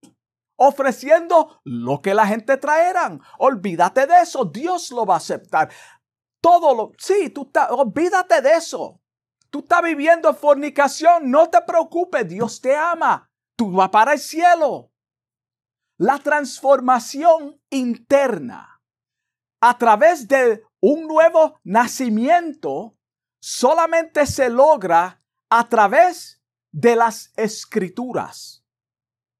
ofreciendo 0.59 1.61
lo 1.65 2.01
que 2.01 2.15
la 2.15 2.27
gente 2.27 2.57
traerán. 2.57 3.21
Olvídate 3.39 4.07
de 4.07 4.21
eso, 4.23 4.45
Dios 4.45 4.91
lo 4.91 5.05
va 5.05 5.15
a 5.15 5.19
aceptar. 5.19 5.71
Todo 6.41 6.75
lo, 6.75 6.93
sí, 6.99 7.31
tú 7.31 7.51
olvídate 7.71 8.41
de 8.41 8.55
eso. 8.55 9.01
Tú 9.51 9.61
estás 9.61 9.83
viviendo 9.83 10.31
en 10.31 10.37
fornicación, 10.37 11.31
no 11.31 11.49
te 11.51 11.61
preocupes, 11.61 12.29
Dios 12.29 12.61
te 12.61 12.75
ama. 12.75 13.31
Tú 13.55 13.71
vas 13.71 13.91
para 13.91 14.15
el 14.15 14.19
cielo. 14.19 14.91
La 15.99 16.19
transformación 16.19 17.61
interna 17.71 18.83
a 19.61 19.77
través 19.77 20.29
de 20.29 20.63
un 20.89 21.09
nuevo 21.09 21.59
nacimiento 21.65 22.97
solamente 23.41 24.25
se 24.25 24.49
logra 24.49 25.21
a 25.51 25.69
través 25.69 26.41
de 26.71 26.95
las 26.95 27.33
escrituras. 27.37 28.65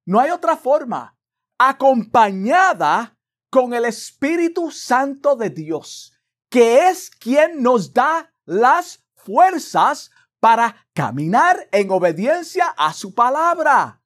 No 0.05 0.19
hay 0.19 0.33
otra 0.33 0.57
forma, 0.57 1.17
acompañada 1.57 3.17
con 3.49 3.75
el 3.75 3.85
Espíritu 3.85 4.73
Santo 4.73 5.37
de 5.37 5.51
Dios, 5.51 6.19
que 6.51 6.89
es 6.89 7.11
quien 7.11 7.63
nos 7.63 7.93
da 7.93 8.33
las 8.45 9.07
fuerzas 9.15 10.11
para 10.41 10.89
caminar 10.95 11.69
en 11.71 11.93
obediencia 11.93 12.75
a 12.77 12.93
su 12.93 13.15
palabra. 13.15 14.03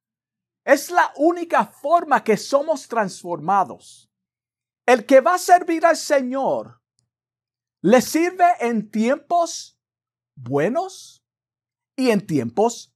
Es 0.62 0.90
la 0.90 1.10
única 1.16 1.64
forma 1.64 2.22
que 2.22 2.36
somos 2.36 2.86
transformados. 2.86 4.10
El 4.84 5.06
que 5.06 5.22
va 5.22 5.36
a 5.36 5.38
servir 5.38 5.86
al 5.86 5.96
Señor 5.96 6.79
le 7.82 8.00
sirve 8.00 8.46
en 8.60 8.90
tiempos 8.90 9.78
buenos 10.34 11.24
y 11.96 12.10
en 12.10 12.26
tiempos 12.26 12.94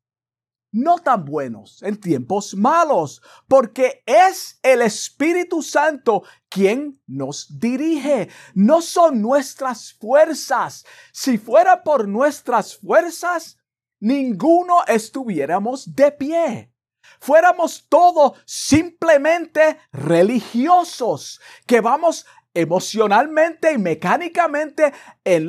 no 0.72 0.98
tan 0.98 1.24
buenos, 1.24 1.82
en 1.84 2.00
tiempos 2.00 2.56
malos, 2.56 3.22
porque 3.46 4.02
es 4.06 4.58
el 4.60 4.82
Espíritu 4.82 5.62
Santo 5.62 6.24
quien 6.48 7.00
nos 7.06 7.60
dirige. 7.60 8.28
No 8.54 8.82
son 8.82 9.22
nuestras 9.22 9.92
fuerzas. 9.92 10.84
Si 11.12 11.38
fuera 11.38 11.84
por 11.84 12.08
nuestras 12.08 12.76
fuerzas, 12.76 13.56
ninguno 14.00 14.84
estuviéramos 14.88 15.94
de 15.94 16.10
pie 16.10 16.74
fuéramos 17.20 17.86
todos 17.88 18.38
simplemente 18.44 19.78
religiosos, 19.92 21.40
que 21.66 21.80
vamos 21.80 22.26
emocionalmente 22.54 23.72
y 23.72 23.78
mecánicamente 23.78 24.92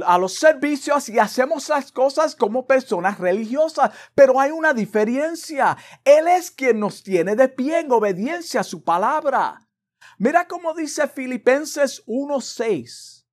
a 0.06 0.18
los 0.18 0.34
servicios 0.34 1.08
y 1.08 1.20
hacemos 1.20 1.70
las 1.70 1.92
cosas 1.92 2.36
como 2.36 2.66
personas 2.66 3.20
religiosas. 3.20 3.92
Pero 4.16 4.40
hay 4.40 4.52
una 4.52 4.74
diferencia. 4.74 5.78
Él 6.04 6.28
es 6.28 6.52
quien 6.52 6.80
nos 6.80 7.04
tiene 7.04 7.36
de 7.36 7.48
pie 7.48 7.80
en 7.80 7.92
obediencia 7.92 8.62
a 8.62 8.66
su 8.66 8.84
palabra. 8.84 9.70
Mira 10.18 10.48
cómo 10.48 10.74
dice 10.74 11.08
Filipenses 11.08 12.04
1.6. 12.08 13.26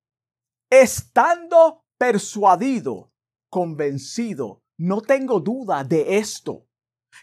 Estando 0.69 1.85
persuadido, 1.97 3.11
convencido, 3.49 4.63
no 4.77 5.01
tengo 5.01 5.39
duda 5.39 5.83
de 5.83 6.17
esto, 6.17 6.67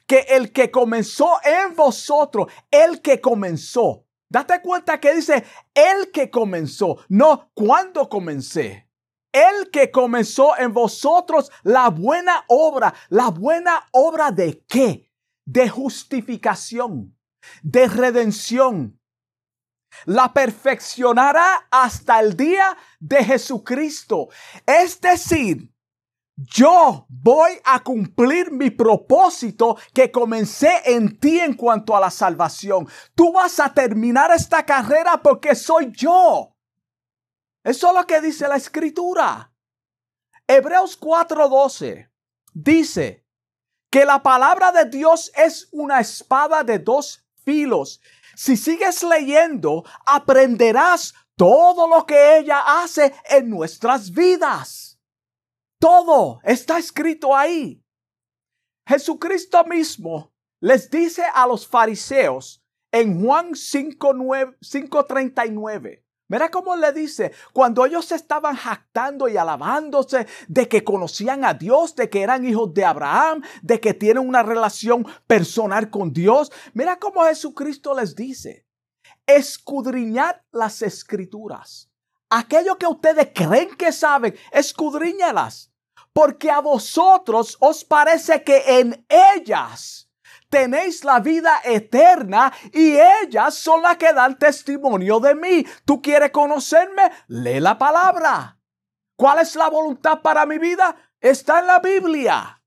que 0.07 0.21
el 0.29 0.53
que 0.53 0.71
comenzó 0.71 1.39
en 1.45 1.75
vosotros, 1.75 2.47
el 2.71 3.03
que 3.03 3.21
comenzó, 3.21 4.07
Date 4.31 4.63
cuenta 4.63 5.01
que 5.01 5.13
dice 5.13 5.45
el 5.75 6.13
que 6.13 6.31
comenzó, 6.31 7.05
no 7.09 7.51
cuando 7.53 8.09
comencé. 8.09 8.89
El 9.33 9.71
que 9.71 9.91
comenzó 9.91 10.57
en 10.57 10.73
vosotros 10.73 11.51
la 11.65 11.89
buena 11.89 12.45
obra. 12.47 12.95
¿La 13.09 13.31
buena 13.31 13.89
obra 13.91 14.31
de 14.31 14.65
qué? 14.69 15.11
De 15.45 15.69
justificación, 15.69 17.17
de 17.63 17.89
redención. 17.89 19.01
La 20.05 20.33
perfeccionará 20.33 21.67
hasta 21.71 22.21
el 22.21 22.37
día 22.37 22.77
de 23.01 23.25
Jesucristo. 23.25 24.29
Es 24.65 25.01
decir, 25.01 25.70
yo 26.43 27.07
voy 27.09 27.53
a 27.65 27.81
cumplir 27.81 28.51
mi 28.51 28.71
propósito 28.71 29.77
que 29.93 30.11
comencé 30.11 30.81
en 30.87 31.19
ti 31.19 31.39
en 31.39 31.55
cuanto 31.55 31.95
a 31.95 32.01
la 32.01 32.11
salvación. 32.11 32.89
Tú 33.15 33.33
vas 33.33 33.61
a 33.61 33.75
terminar 33.75 34.31
esta 34.31 34.65
carrera 34.65 35.21
porque 35.23 35.55
soy 35.55 35.93
yo. 35.93 36.57
Eso 37.63 37.89
es 37.89 37.95
lo 37.95 38.07
que 38.07 38.23
dice 38.23 38.49
la 38.49 38.57
escritura. 38.57 39.53
Hebreos 40.47 40.99
4:12 40.99 42.11
dice 42.55 43.27
que 43.91 44.07
la 44.07 44.23
palabra 44.23 44.73
de 44.73 44.87
Dios 44.87 45.31
es 45.37 45.69
una 45.73 46.01
espada 46.01 46.65
de 46.65 46.79
dos 46.79 47.23
filos. 47.45 48.01
Si 48.35 48.57
sigues 48.57 49.03
leyendo, 49.03 49.85
aprenderás 50.07 51.13
todo 51.37 51.87
lo 51.87 52.07
que 52.07 52.39
ella 52.39 52.83
hace 52.83 53.15
en 53.29 53.51
nuestras 53.51 54.11
vidas. 54.11 54.90
Todo 55.81 56.39
está 56.45 56.79
escrito 56.79 57.35
ahí. 57.35 57.83
Jesucristo 58.87 59.65
mismo 59.65 60.33
les 60.61 60.89
dice 60.91 61.25
a 61.35 61.47
los 61.47 61.67
fariseos 61.67 62.63
en 62.93 63.25
Juan 63.25 63.53
5.39. 63.53 66.05
Mira 66.29 66.51
cómo 66.51 66.77
le 66.77 66.93
dice, 66.93 67.33
cuando 67.55 67.87
ellos 67.87 68.13
estaban 68.13 68.57
jactando 68.57 69.27
y 69.27 69.39
alabándose 69.39 70.27
de 70.49 70.69
que 70.69 70.85
conocían 70.85 71.47
a 71.47 71.55
Dios, 71.55 71.97
de 71.97 72.11
que 72.11 72.21
eran 72.21 72.47
hijos 72.47 72.75
de 72.75 72.85
Abraham, 72.85 73.43
de 73.63 73.81
que 73.81 73.95
tienen 73.95 74.29
una 74.29 74.43
relación 74.43 75.07
personal 75.27 75.89
con 75.89 76.13
Dios. 76.13 76.53
Mira 76.75 76.99
cómo 76.99 77.25
Jesucristo 77.25 77.95
les 77.95 78.15
dice, 78.15 78.67
escudriñad 79.27 80.37
las 80.53 80.83
escrituras. 80.83 81.91
Aquello 82.29 82.77
que 82.77 82.87
ustedes 82.87 83.31
creen 83.35 83.75
que 83.77 83.93
saben, 83.93 84.35
escudriñalas 84.53 85.70
porque 86.13 86.51
a 86.51 86.61
vosotros 86.61 87.57
os 87.61 87.85
parece 87.85 88.43
que 88.43 88.81
en 88.81 89.07
ellas 89.09 90.09
tenéis 90.49 91.05
la 91.05 91.21
vida 91.21 91.61
eterna 91.65 92.53
y 92.73 92.97
ellas 92.97 93.55
son 93.55 93.83
las 93.83 93.97
que 93.97 94.13
dan 94.13 94.39
testimonio 94.39 95.21
de 95.21 95.35
mí. 95.35 95.65
¿Tú 95.85 96.03
quieres 96.03 96.31
conocerme? 96.31 97.11
Lee 97.29 97.61
la 97.61 97.79
palabra. 97.79 98.59
¿Cuál 99.17 99.39
es 99.41 99.55
la 99.55 99.69
voluntad 99.69 100.21
para 100.21 100.47
mi 100.47 100.59
vida? 100.59 100.97
Está 101.21 101.61
en 101.61 101.67
la 101.67 101.79
Biblia. 101.79 102.63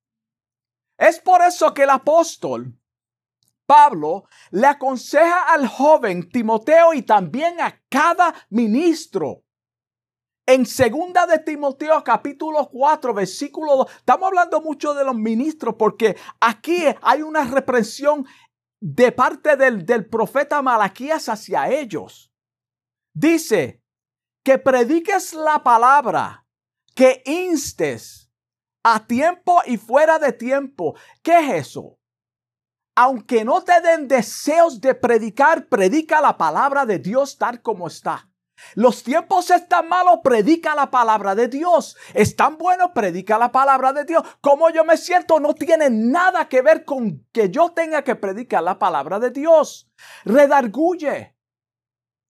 Es 0.97 1.19
por 1.19 1.41
eso 1.41 1.73
que 1.73 1.83
el 1.83 1.89
apóstol 1.89 2.77
Pablo 3.65 4.25
le 4.51 4.67
aconseja 4.67 5.51
al 5.53 5.67
joven 5.67 6.29
Timoteo 6.29 6.93
y 6.93 7.01
también 7.01 7.59
a 7.59 7.81
cada 7.89 8.33
ministro 8.49 9.42
en 10.45 10.65
segunda 10.65 11.25
de 11.25 11.39
Timoteo 11.39 12.03
capítulo 12.03 12.69
4 12.69 13.13
versículo 13.13 13.77
2, 13.77 13.91
estamos 13.97 14.27
hablando 14.27 14.61
mucho 14.61 14.93
de 14.93 15.05
los 15.05 15.15
ministros 15.15 15.75
porque 15.77 16.17
aquí 16.39 16.83
hay 17.01 17.21
una 17.21 17.45
reprensión 17.45 18.25
de 18.81 19.11
parte 19.13 19.55
del, 19.55 19.85
del 19.85 20.05
profeta 20.07 20.61
Malaquías 20.61 21.29
hacia 21.29 21.69
ellos. 21.69 22.31
Dice 23.13 23.81
que 24.43 24.57
prediques 24.57 25.33
la 25.33 25.63
palabra, 25.63 26.45
que 26.93 27.23
instes 27.25 28.29
a 28.83 29.07
tiempo 29.07 29.61
y 29.65 29.77
fuera 29.77 30.19
de 30.19 30.33
tiempo. 30.33 30.95
¿Qué 31.21 31.39
es 31.39 31.67
eso? 31.67 31.97
Aunque 32.95 33.45
no 33.45 33.63
te 33.63 33.79
den 33.79 34.09
deseos 34.09 34.81
de 34.81 34.93
predicar, 34.93 35.67
predica 35.67 36.19
la 36.19 36.37
palabra 36.37 36.85
de 36.85 36.99
Dios 36.99 37.37
tal 37.37 37.61
como 37.61 37.87
está. 37.87 38.29
Los 38.75 39.03
tiempos 39.03 39.49
están 39.49 39.87
malos, 39.87 40.19
predica 40.23 40.75
la 40.75 40.89
palabra 40.89 41.35
de 41.35 41.47
Dios. 41.47 41.95
Están 42.13 42.57
buenos, 42.57 42.91
predica 42.93 43.37
la 43.37 43.51
palabra 43.51 43.93
de 43.93 44.05
Dios. 44.05 44.23
Como 44.41 44.69
yo 44.69 44.83
me 44.83 44.97
siento 44.97 45.39
no 45.39 45.53
tiene 45.53 45.89
nada 45.89 46.47
que 46.47 46.61
ver 46.61 46.85
con 46.85 47.25
que 47.31 47.49
yo 47.49 47.71
tenga 47.71 48.03
que 48.03 48.15
predicar 48.15 48.63
la 48.63 48.79
palabra 48.79 49.19
de 49.19 49.31
Dios. 49.31 49.89
Redarguye, 50.25 51.35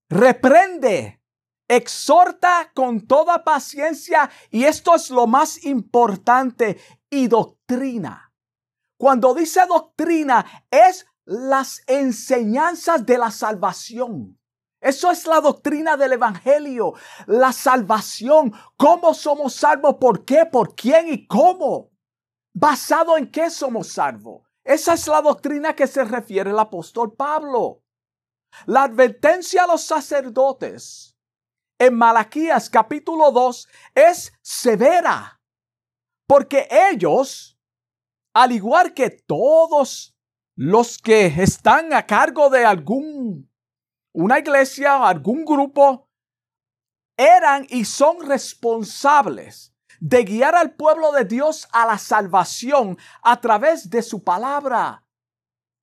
reprende, 0.09 1.21
exhorta 1.67 2.71
con 2.73 3.07
toda 3.07 3.43
paciencia 3.43 4.29
y 4.49 4.65
esto 4.65 4.95
es 4.95 5.09
lo 5.09 5.27
más 5.27 5.63
importante 5.65 6.79
y 7.09 7.27
doctrina. 7.27 8.33
Cuando 8.97 9.33
dice 9.33 9.61
doctrina 9.67 10.45
es 10.69 11.05
las 11.25 11.81
enseñanzas 11.87 13.05
de 13.05 13.17
la 13.17 13.31
salvación. 13.31 14.39
Eso 14.83 15.11
es 15.11 15.25
la 15.25 15.39
doctrina 15.39 15.95
del 15.95 16.11
Evangelio, 16.11 16.93
la 17.25 17.53
salvación, 17.53 18.53
cómo 18.75 19.13
somos 19.13 19.55
salvos, 19.55 19.95
por 19.95 20.25
qué, 20.25 20.45
por 20.45 20.75
quién 20.75 21.07
y 21.07 21.25
cómo. 21.25 21.91
¿Basado 22.53 23.17
en 23.17 23.31
qué 23.31 23.49
somos 23.49 23.93
salvos? 23.93 24.43
Esa 24.61 24.95
es 24.95 25.07
la 25.07 25.21
doctrina 25.21 25.73
que 25.73 25.87
se 25.87 26.03
refiere 26.03 26.49
el 26.49 26.59
apóstol 26.59 27.15
Pablo. 27.15 27.81
La 28.65 28.83
advertencia 28.83 29.63
a 29.63 29.67
los 29.67 29.83
sacerdotes 29.85 31.17
en 31.79 31.95
Malaquías 31.95 32.69
capítulo 32.69 33.31
2 33.31 33.69
es 33.95 34.33
severa, 34.41 35.41
porque 36.27 36.67
ellos, 36.91 37.57
al 38.33 38.51
igual 38.51 38.93
que 38.93 39.09
todos 39.09 40.13
los 40.55 40.97
que 40.97 41.27
están 41.27 41.93
a 41.93 42.05
cargo 42.05 42.49
de 42.49 42.65
algún, 42.65 43.52
una 44.13 44.39
iglesia, 44.39 45.05
algún 45.07 45.43
grupo, 45.43 46.07
eran 47.17 47.65
y 47.69 47.85
son 47.85 48.25
responsables 48.25 49.73
de 49.99 50.23
guiar 50.23 50.55
al 50.55 50.75
pueblo 50.75 51.11
de 51.11 51.25
Dios 51.25 51.67
a 51.71 51.85
la 51.85 51.97
salvación 51.97 52.97
a 53.21 53.39
través 53.39 53.89
de 53.89 54.01
su 54.01 54.23
palabra. 54.23 55.05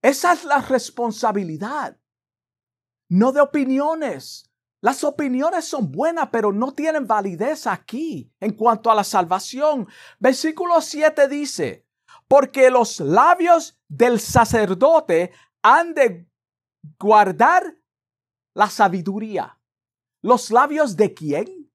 Esa 0.02 0.32
es 0.32 0.44
la 0.44 0.60
responsabilidad. 0.60 1.98
No 3.08 3.32
de 3.32 3.40
opiniones. 3.40 4.50
Las 4.82 5.04
opiniones 5.04 5.66
son 5.66 5.90
buenas, 5.90 6.28
pero 6.30 6.52
no 6.52 6.72
tienen 6.72 7.06
validez 7.06 7.66
aquí 7.66 8.32
en 8.40 8.52
cuanto 8.54 8.90
a 8.90 8.94
la 8.94 9.04
salvación. 9.04 9.88
Versículo 10.18 10.80
7 10.80 11.28
dice, 11.28 11.86
porque 12.28 12.70
los 12.70 13.00
labios 13.00 13.78
del 13.88 14.20
sacerdote 14.20 15.32
han 15.62 15.94
de 15.94 16.26
guardar 16.98 17.79
la 18.54 18.68
sabiduría. 18.68 19.58
¿Los 20.22 20.50
labios 20.50 20.96
de 20.96 21.14
quién? 21.14 21.70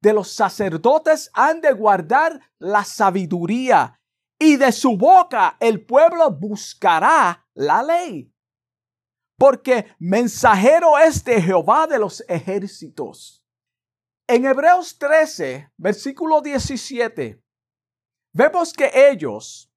De 0.00 0.12
los 0.12 0.32
sacerdotes 0.32 1.30
han 1.34 1.60
de 1.60 1.72
guardar 1.72 2.40
la 2.58 2.84
sabiduría 2.84 4.00
y 4.38 4.56
de 4.56 4.72
su 4.72 4.96
boca 4.96 5.56
el 5.60 5.84
pueblo 5.84 6.30
buscará 6.30 7.46
la 7.54 7.82
ley. 7.82 8.32
Porque 9.36 9.94
mensajero 9.98 10.98
es 10.98 11.22
de 11.24 11.40
Jehová 11.42 11.86
de 11.86 11.98
los 11.98 12.24
ejércitos. 12.28 13.44
En 14.26 14.46
Hebreos 14.46 14.96
13, 14.98 15.72
versículo 15.76 16.40
17, 16.40 17.42
vemos 18.32 18.72
que 18.72 18.90
ellos 18.94 19.70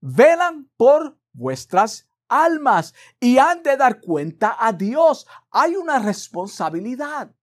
velan 0.00 0.70
por 0.76 1.18
vuestras 1.32 2.07
almas 2.28 2.94
y 3.20 3.38
han 3.38 3.62
de 3.62 3.76
dar 3.76 4.00
cuenta 4.00 4.56
a 4.58 4.72
Dios. 4.72 5.26
Hay 5.50 5.76
una 5.76 5.98
responsabilidad. 5.98 7.34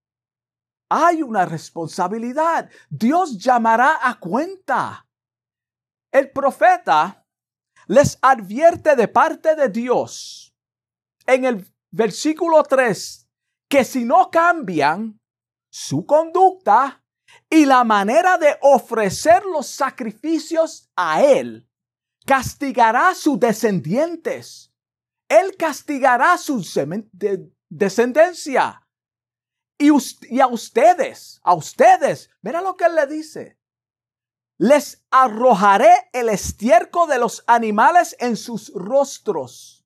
Hay 0.90 1.24
una 1.24 1.46
responsabilidad. 1.46 2.70
Dios 2.90 3.38
llamará 3.38 4.00
a 4.02 4.20
cuenta. 4.20 5.08
El 6.12 6.32
profeta 6.32 7.26
les 7.88 8.18
advierte 8.22 8.96
de 8.96 9.08
parte 9.08 9.56
de 9.56 9.70
Dios 9.70 10.56
en 11.26 11.46
el 11.46 11.74
versículo 11.92 12.64
3 12.64 13.28
que 13.70 13.84
si 13.84 14.06
no 14.06 14.30
cambian 14.30 15.20
su 15.70 16.06
conducta 16.06 17.04
y 17.50 17.66
la 17.66 17.84
manera 17.84 18.38
de 18.38 18.58
ofrecer 18.62 19.44
los 19.46 19.68
sacrificios 19.68 20.90
a 20.96 21.24
Él, 21.24 21.68
castigará 22.26 23.10
a 23.10 23.16
sus 23.16 23.40
descendientes. 23.40 24.72
Él 25.28 25.56
castigará 25.58 26.38
su 26.38 26.64
descendencia. 27.70 28.82
Y, 29.78 29.90
y, 30.30 30.40
a 30.40 30.48
ustedes, 30.48 31.42
a 31.44 31.54
ustedes, 31.54 32.30
mira 32.42 32.62
lo 32.62 32.78
que 32.78 32.86
él 32.86 32.96
le 32.96 33.08
dice. 33.08 33.60
Les 34.58 35.06
arrojaré 35.12 35.92
el 36.14 36.30
estiércol 36.30 37.10
de 37.10 37.20
los 37.20 37.44
animales 37.46 38.16
en 38.20 38.38
sus 38.38 38.72
rostros. 38.74 39.86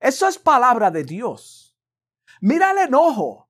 Eso 0.00 0.26
es 0.26 0.38
palabra 0.38 0.90
de 0.90 1.04
Dios. 1.04 1.76
Mira 2.40 2.72
el 2.72 2.78
enojo, 2.78 3.48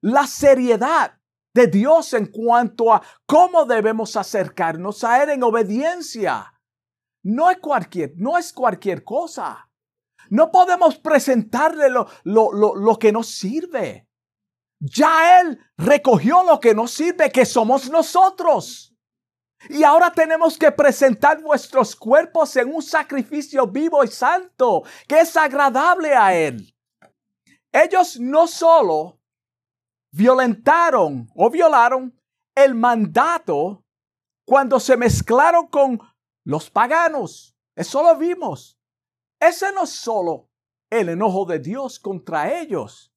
la 0.00 0.28
seriedad 0.28 1.18
de 1.52 1.66
Dios 1.66 2.12
en 2.14 2.26
cuanto 2.26 2.94
a 2.94 3.02
cómo 3.26 3.64
debemos 3.64 4.16
acercarnos 4.16 5.02
a 5.02 5.22
Él 5.22 5.30
en 5.30 5.42
obediencia. 5.42 6.54
No 7.24 7.50
es 7.50 7.58
cualquier, 7.58 8.12
no 8.16 8.38
es 8.38 8.52
cualquier 8.52 9.02
cosa. 9.02 9.69
No 10.30 10.50
podemos 10.50 10.96
presentarle 10.96 11.90
lo, 11.90 12.06
lo, 12.24 12.52
lo, 12.52 12.74
lo 12.74 12.98
que 12.98 13.12
nos 13.12 13.28
sirve. 13.28 14.08
Ya 14.78 15.40
Él 15.40 15.60
recogió 15.76 16.42
lo 16.42 16.58
que 16.58 16.74
nos 16.74 16.92
sirve, 16.92 17.30
que 17.30 17.44
somos 17.44 17.90
nosotros. 17.90 18.94
Y 19.68 19.82
ahora 19.82 20.10
tenemos 20.10 20.56
que 20.56 20.72
presentar 20.72 21.42
vuestros 21.42 21.94
cuerpos 21.94 22.56
en 22.56 22.74
un 22.74 22.82
sacrificio 22.82 23.66
vivo 23.66 24.02
y 24.02 24.08
santo, 24.08 24.84
que 25.06 25.20
es 25.20 25.36
agradable 25.36 26.14
a 26.14 26.34
Él. 26.34 26.74
Ellos 27.70 28.18
no 28.18 28.46
solo 28.46 29.18
violentaron 30.12 31.28
o 31.34 31.50
violaron 31.50 32.18
el 32.54 32.74
mandato 32.74 33.84
cuando 34.46 34.80
se 34.80 34.96
mezclaron 34.96 35.66
con 35.66 36.00
los 36.44 36.70
paganos. 36.70 37.54
Eso 37.76 38.02
lo 38.02 38.16
vimos. 38.16 38.79
Ese 39.40 39.72
no 39.72 39.84
es 39.84 39.90
solo 39.90 40.50
el 40.90 41.08
enojo 41.08 41.46
de 41.46 41.58
Dios 41.58 41.98
contra 41.98 42.60
ellos. 42.60 43.12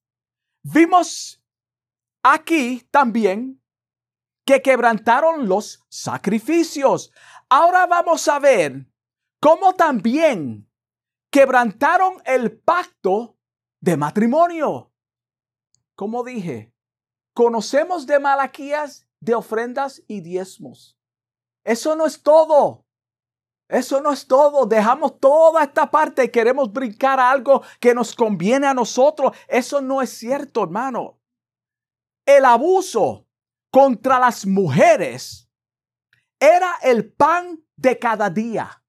Vimos 0.63 1.43
aquí 2.23 2.87
también 2.89 3.61
que 4.45 4.61
quebrantaron 4.61 5.47
los 5.47 5.83
sacrificios. 5.89 7.11
Ahora 7.49 7.85
vamos 7.85 8.27
a 8.27 8.39
ver 8.39 8.87
cómo 9.39 9.73
también 9.73 10.69
quebrantaron 11.29 12.21
el 12.25 12.57
pacto 12.57 13.37
de 13.81 13.97
matrimonio. 13.97 14.91
Como 15.95 16.23
dije, 16.23 16.73
conocemos 17.33 18.07
de 18.07 18.19
Malaquías 18.19 19.07
de 19.19 19.35
ofrendas 19.35 20.01
y 20.07 20.21
diezmos. 20.21 20.97
Eso 21.63 21.95
no 21.95 22.05
es 22.05 22.21
todo. 22.21 22.82
Eso 23.67 24.01
no 24.01 24.11
es 24.11 24.27
todo. 24.27 24.65
Dejamos 24.65 25.19
toda 25.19 25.63
esta 25.63 25.89
parte 25.89 26.25
y 26.25 26.29
queremos 26.29 26.71
brincar 26.71 27.19
a 27.19 27.31
algo 27.31 27.63
que 27.79 27.93
nos 27.93 28.13
conviene 28.13 28.67
a 28.67 28.73
nosotros. 28.73 29.35
Eso 29.47 29.81
no 29.81 30.01
es 30.01 30.09
cierto, 30.11 30.63
hermano. 30.63 31.19
El 32.25 32.45
abuso 32.45 33.27
contra 33.71 34.19
las 34.19 34.45
mujeres 34.45 35.49
era 36.39 36.75
el 36.81 37.11
pan 37.11 37.63
de 37.75 37.97
cada 37.97 38.29
día. 38.29 38.83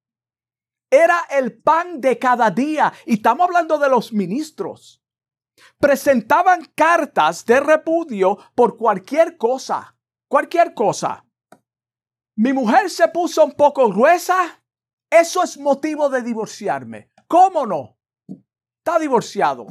Era 0.91 1.27
el 1.31 1.61
pan 1.61 2.01
de 2.01 2.19
cada 2.19 2.51
día. 2.51 2.93
Y 3.07 3.15
estamos 3.15 3.47
hablando 3.47 3.79
de 3.79 3.89
los 3.89 4.13
ministros. 4.13 5.03
Presentaban 5.79 6.65
cartas 6.75 7.45
de 7.47 7.61
repudio 7.61 8.39
por 8.55 8.77
cualquier 8.77 9.37
cosa. 9.37 9.97
Cualquier 10.29 10.75
cosa. 10.75 11.25
Mi 12.37 12.53
mujer 12.53 12.91
se 12.91 13.07
puso 13.09 13.45
un 13.45 13.53
poco 13.53 13.89
gruesa 13.89 14.64
eso 15.21 15.43
es 15.43 15.59
motivo 15.59 16.09
de 16.09 16.23
divorciarme. 16.23 17.11
¿Cómo 17.27 17.67
no? 17.67 17.97
Está 18.79 18.99
divorciado. 18.99 19.67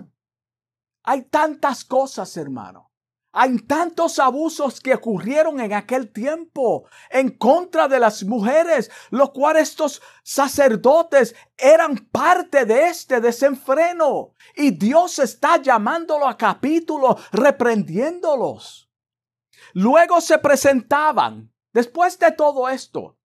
Hay 1.03 1.23
tantas 1.23 1.83
cosas, 1.83 2.35
hermano. 2.37 2.91
Hay 3.35 3.57
tantos 3.57 4.19
abusos 4.19 4.79
que 4.79 4.93
ocurrieron 4.93 5.59
en 5.59 5.73
aquel 5.73 6.11
tiempo 6.11 6.87
en 7.09 7.35
contra 7.35 7.87
de 7.87 7.99
las 7.99 8.23
mujeres, 8.23 8.91
lo 9.09 9.33
cual 9.33 9.57
estos 9.57 10.03
sacerdotes 10.23 11.35
eran 11.57 11.97
parte 12.11 12.65
de 12.65 12.89
este 12.89 13.19
desenfreno. 13.21 14.33
Y 14.55 14.69
Dios 14.69 15.17
está 15.17 15.57
llamándolo 15.57 16.27
a 16.27 16.37
capítulo, 16.37 17.17
reprendiéndolos. 17.31 18.91
Luego 19.73 20.21
se 20.21 20.37
presentaban, 20.37 21.51
después 21.73 22.19
de 22.19 22.31
todo 22.33 22.69
esto, 22.69 23.17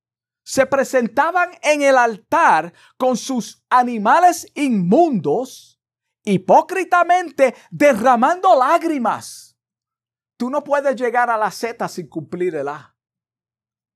se 0.47 0.65
presentaban 0.65 1.49
en 1.61 1.81
el 1.81 1.97
altar 1.97 2.71
con 2.95 3.17
sus 3.17 3.65
animales 3.69 4.49
inmundos, 4.55 5.77
hipócritamente 6.23 7.53
derramando 7.69 8.57
lágrimas. 8.57 9.57
Tú 10.37 10.49
no 10.49 10.63
puedes 10.63 10.95
llegar 10.95 11.29
a 11.29 11.37
la 11.37 11.51
Z 11.51 11.85
sin 11.89 12.07
cumplir 12.07 12.55
el 12.55 12.69
A. 12.69 12.95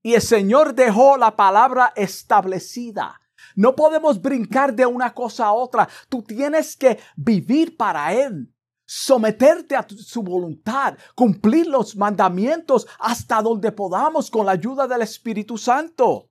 Y 0.02 0.12
el 0.12 0.20
Señor 0.20 0.74
dejó 0.74 1.16
la 1.16 1.36
palabra 1.36 1.94
establecida. 1.96 3.18
No 3.56 3.74
podemos 3.74 4.20
brincar 4.20 4.74
de 4.74 4.84
una 4.84 5.14
cosa 5.14 5.46
a 5.46 5.52
otra. 5.54 5.88
Tú 6.10 6.22
tienes 6.22 6.76
que 6.76 6.98
vivir 7.16 7.78
para 7.78 8.12
Él, 8.12 8.54
someterte 8.84 9.74
a 9.74 9.86
su 9.88 10.22
voluntad, 10.22 10.98
cumplir 11.14 11.66
los 11.66 11.96
mandamientos 11.96 12.86
hasta 12.98 13.40
donde 13.40 13.72
podamos 13.72 14.30
con 14.30 14.44
la 14.44 14.52
ayuda 14.52 14.86
del 14.86 15.00
Espíritu 15.00 15.56
Santo. 15.56 16.28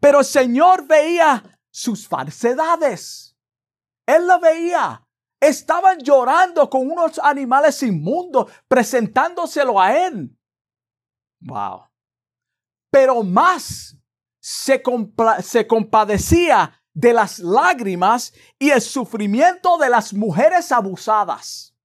Pero 0.00 0.20
el 0.20 0.24
Señor 0.24 0.86
veía 0.86 1.42
sus 1.70 2.08
falsedades. 2.08 3.36
Él 4.06 4.26
lo 4.26 4.38
veía. 4.40 5.02
Estaban 5.40 5.98
llorando 5.98 6.68
con 6.70 6.90
unos 6.90 7.18
animales 7.18 7.82
inmundos, 7.82 8.50
presentándoselo 8.68 9.80
a 9.80 10.06
Él. 10.06 10.36
Wow. 11.40 11.88
Pero 12.90 13.22
más 13.22 13.96
se, 14.40 14.82
se 15.42 15.66
compadecía 15.66 16.82
de 16.94 17.12
las 17.12 17.38
lágrimas 17.40 18.32
y 18.58 18.70
el 18.70 18.80
sufrimiento 18.80 19.76
de 19.76 19.90
las 19.90 20.14
mujeres 20.14 20.72
abusadas. 20.72 21.76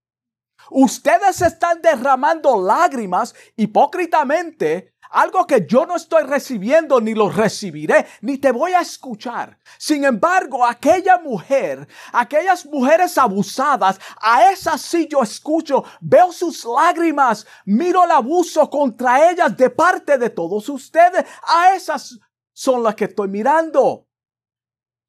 Ustedes 0.70 1.42
están 1.42 1.82
derramando 1.82 2.62
lágrimas 2.62 3.36
hipócritamente 3.58 4.91
algo 5.12 5.46
que 5.46 5.66
yo 5.68 5.86
no 5.86 5.96
estoy 5.96 6.24
recibiendo 6.24 7.02
ni 7.02 7.14
lo 7.14 7.30
recibiré, 7.30 8.08
ni 8.22 8.38
te 8.38 8.52
voy 8.52 8.72
a 8.74 8.82
escuchar. 8.82 9.58
Sin 9.78 10.06
embargo, 10.06 10.66
aquella 10.66 11.18
mujer, 11.18 11.88
aquellas 12.14 12.66
mujeres 12.66 13.18
abusadas, 13.18 14.00
a 14.22 14.50
esas 14.52 14.82
sí 14.82 15.08
yo 15.10 15.22
escucho, 15.22 15.84
veo 16.00 16.32
sus 16.32 16.66
lágrimas, 16.66 17.46
miro 17.66 18.06
el 18.06 18.12
abuso 18.12 18.70
contra 18.70 19.30
ellas 19.30 19.56
de 19.56 19.70
parte 19.70 20.18
de 20.18 20.30
todos 20.30 20.70
ustedes. 20.70 21.26
A 21.44 21.76
esas 21.76 22.18
son 22.54 22.82
las 22.82 22.96
que 22.96 23.06
estoy 23.06 23.28
mirando. 23.28 24.08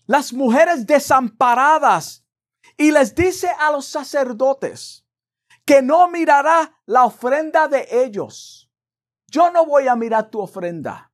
Las 0.06 0.32
mujeres 0.32 0.86
desamparadas. 0.86 2.24
Y 2.76 2.90
les 2.90 3.14
dice 3.14 3.50
a 3.58 3.70
los 3.70 3.86
sacerdotes 3.86 5.06
que 5.64 5.82
no 5.82 6.08
mirará 6.08 6.80
la 6.86 7.04
ofrenda 7.04 7.68
de 7.68 7.86
ellos 7.90 8.61
yo 9.32 9.50
no 9.50 9.64
voy 9.64 9.88
a 9.88 9.96
mirar 9.96 10.28
tu 10.30 10.40
ofrenda. 10.40 11.10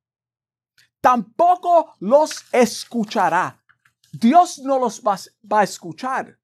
Tampoco 0.99 1.95
los 1.99 2.43
escuchará. 2.51 3.63
Dios 4.11 4.59
no 4.59 4.77
los 4.77 5.01
va, 5.01 5.17
a 5.57 5.63
escuchar. 5.63 6.37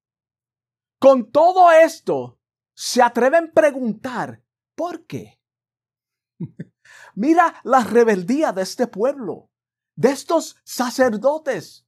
Con 1.00 1.30
todo 1.32 1.70
esto, 1.74 2.40
se 2.74 3.02
atreven 3.02 3.50
a 3.50 3.52
preguntar, 3.52 4.42
¿por 4.74 5.06
qué? 5.06 5.42
Mira 7.16 7.54
la 7.66 7.84
rebeldía 7.84 8.54
de 8.54 8.62
este 8.62 8.88
pueblo, 8.88 9.50
de 9.98 10.12
estos 10.12 10.56
sacerdotes. 10.64 11.86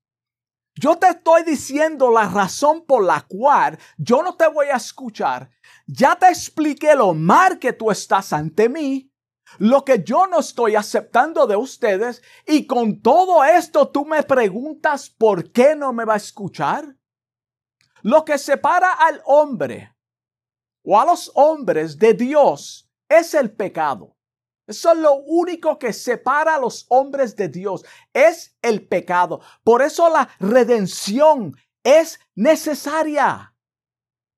Yo 0.75 0.97
te 0.97 1.07
estoy 1.07 1.43
diciendo 1.43 2.11
la 2.11 2.27
razón 2.27 2.85
por 2.85 3.05
la 3.05 3.21
cual 3.21 3.79
yo 3.97 4.21
no 4.21 4.35
te 4.35 4.47
voy 4.49 4.67
a 4.67 4.75
escuchar. 4.75 5.49
Ya 5.85 6.17
te 6.17 6.27
expliqué 6.27 6.93
lo 6.93 7.13
mal 7.13 7.57
que 7.57 7.71
tú 7.71 7.89
estás 7.89 8.33
ante 8.33 8.67
mí 8.67 9.06
lo 9.59 9.83
que 9.83 10.03
yo 10.03 10.27
no 10.27 10.39
estoy 10.39 10.75
aceptando 10.75 11.47
de 11.47 11.55
ustedes 11.55 12.21
y 12.45 12.67
con 12.67 13.01
todo 13.01 13.43
esto 13.43 13.89
tú 13.89 14.05
me 14.05 14.23
preguntas 14.23 15.09
por 15.09 15.51
qué 15.51 15.75
no 15.75 15.93
me 15.93 16.05
va 16.05 16.15
a 16.15 16.17
escuchar. 16.17 16.95
Lo 18.01 18.23
que 18.23 18.37
separa 18.37 18.93
al 18.93 19.21
hombre 19.25 19.95
o 20.83 20.99
a 20.99 21.05
los 21.05 21.31
hombres 21.35 21.97
de 21.97 22.13
Dios 22.13 22.89
es 23.09 23.33
el 23.33 23.51
pecado. 23.51 24.15
Eso 24.67 24.91
es 24.91 24.97
lo 24.97 25.15
único 25.15 25.79
que 25.79 25.93
separa 25.93 26.55
a 26.55 26.59
los 26.59 26.85
hombres 26.89 27.35
de 27.37 27.47
Dios, 27.47 27.85
es 28.13 28.57
el 28.61 28.85
pecado. 28.85 29.39
Por 29.63 29.81
eso 29.81 30.09
la 30.09 30.29
redención 30.39 31.55
es 31.83 32.19
necesaria. 32.35 33.55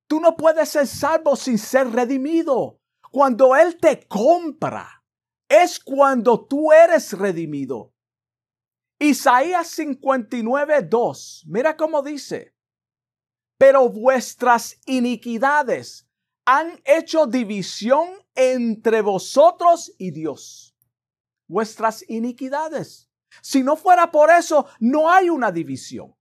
Tú 0.08 0.20
no 0.20 0.38
puedes 0.38 0.70
ser 0.70 0.86
salvo 0.86 1.36
sin 1.36 1.58
ser 1.58 1.92
redimido. 1.92 2.80
Cuando 3.12 3.56
Él 3.56 3.78
te 3.78 4.08
compra, 4.08 4.99
es 5.50 5.80
cuando 5.80 6.46
tú 6.46 6.72
eres 6.72 7.12
redimido. 7.14 7.94
Isaías 9.00 9.68
59, 9.68 10.84
2. 10.84 11.46
Mira 11.48 11.76
cómo 11.76 12.02
dice. 12.02 12.54
Pero 13.58 13.90
vuestras 13.90 14.80
iniquidades 14.86 16.08
han 16.46 16.80
hecho 16.86 17.26
división 17.26 18.08
entre 18.36 19.02
vosotros 19.02 19.94
y 19.98 20.12
Dios. 20.12 20.76
Vuestras 21.48 22.08
iniquidades. 22.08 23.10
Si 23.42 23.64
no 23.64 23.76
fuera 23.76 24.12
por 24.12 24.30
eso, 24.30 24.68
no 24.80 25.10
hay 25.12 25.30
una 25.30 25.52
división. 25.52 26.16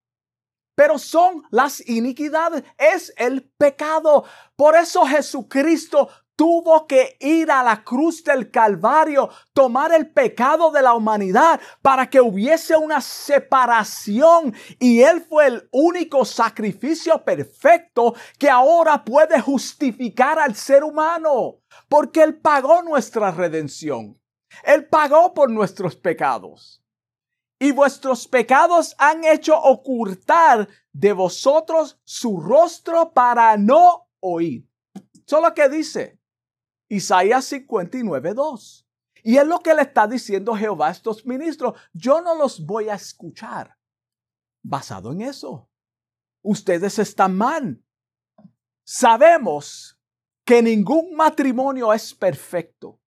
Pero 0.74 0.98
son 0.98 1.42
las 1.50 1.86
iniquidades, 1.88 2.62
es 2.78 3.12
el 3.16 3.50
pecado. 3.58 4.24
Por 4.54 4.76
eso 4.76 5.04
Jesucristo 5.04 6.08
tuvo 6.38 6.86
que 6.86 7.16
ir 7.18 7.50
a 7.50 7.64
la 7.64 7.82
cruz 7.82 8.22
del 8.22 8.48
Calvario, 8.52 9.28
tomar 9.52 9.92
el 9.92 10.08
pecado 10.12 10.70
de 10.70 10.80
la 10.82 10.94
humanidad 10.94 11.60
para 11.82 12.08
que 12.08 12.20
hubiese 12.20 12.76
una 12.76 13.00
separación. 13.00 14.54
Y 14.78 15.00
Él 15.02 15.26
fue 15.28 15.48
el 15.48 15.68
único 15.72 16.24
sacrificio 16.24 17.24
perfecto 17.24 18.14
que 18.38 18.48
ahora 18.48 19.04
puede 19.04 19.40
justificar 19.40 20.38
al 20.38 20.54
ser 20.54 20.84
humano, 20.84 21.56
porque 21.88 22.22
Él 22.22 22.38
pagó 22.38 22.82
nuestra 22.82 23.32
redención. 23.32 24.16
Él 24.62 24.86
pagó 24.86 25.34
por 25.34 25.50
nuestros 25.50 25.96
pecados. 25.96 26.84
Y 27.58 27.72
vuestros 27.72 28.28
pecados 28.28 28.94
han 28.98 29.24
hecho 29.24 29.60
ocultar 29.60 30.68
de 30.92 31.12
vosotros 31.12 31.98
su 32.04 32.40
rostro 32.40 33.12
para 33.12 33.56
no 33.56 34.06
oír. 34.20 34.68
Solo 35.26 35.52
que 35.52 35.68
dice, 35.68 36.17
Isaías 36.88 37.44
59, 37.44 38.34
2. 38.34 38.88
Y 39.24 39.36
es 39.36 39.46
lo 39.46 39.60
que 39.60 39.74
le 39.74 39.82
está 39.82 40.06
diciendo 40.06 40.54
Jehová 40.54 40.88
a 40.88 40.92
estos 40.92 41.26
ministros. 41.26 41.78
Yo 41.92 42.20
no 42.20 42.34
los 42.34 42.64
voy 42.64 42.88
a 42.88 42.94
escuchar. 42.94 43.76
Basado 44.62 45.12
en 45.12 45.22
eso. 45.22 45.68
Ustedes 46.42 46.98
están 46.98 47.36
mal. 47.36 47.82
Sabemos 48.84 49.98
que 50.44 50.62
ningún 50.62 51.14
matrimonio 51.14 51.92
es 51.92 52.14
perfecto. 52.14 53.00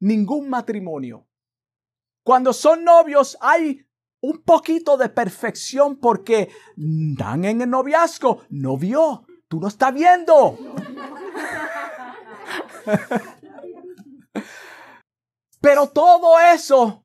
Ningún 0.00 0.48
matrimonio. 0.48 1.26
Cuando 2.22 2.52
son 2.52 2.84
novios 2.84 3.38
hay 3.40 3.86
un 4.20 4.42
poquito 4.42 4.96
de 4.96 5.08
perfección 5.08 5.96
porque 5.96 6.50
dan 6.76 7.44
en 7.44 7.62
el 7.62 7.70
noviazgo. 7.70 8.42
No 8.50 8.76
vio. 8.76 9.24
Tú 9.48 9.60
no 9.60 9.68
estás 9.68 9.94
viendo. 9.94 10.58
Pero 15.60 15.88
todo 15.88 16.38
eso 16.38 17.04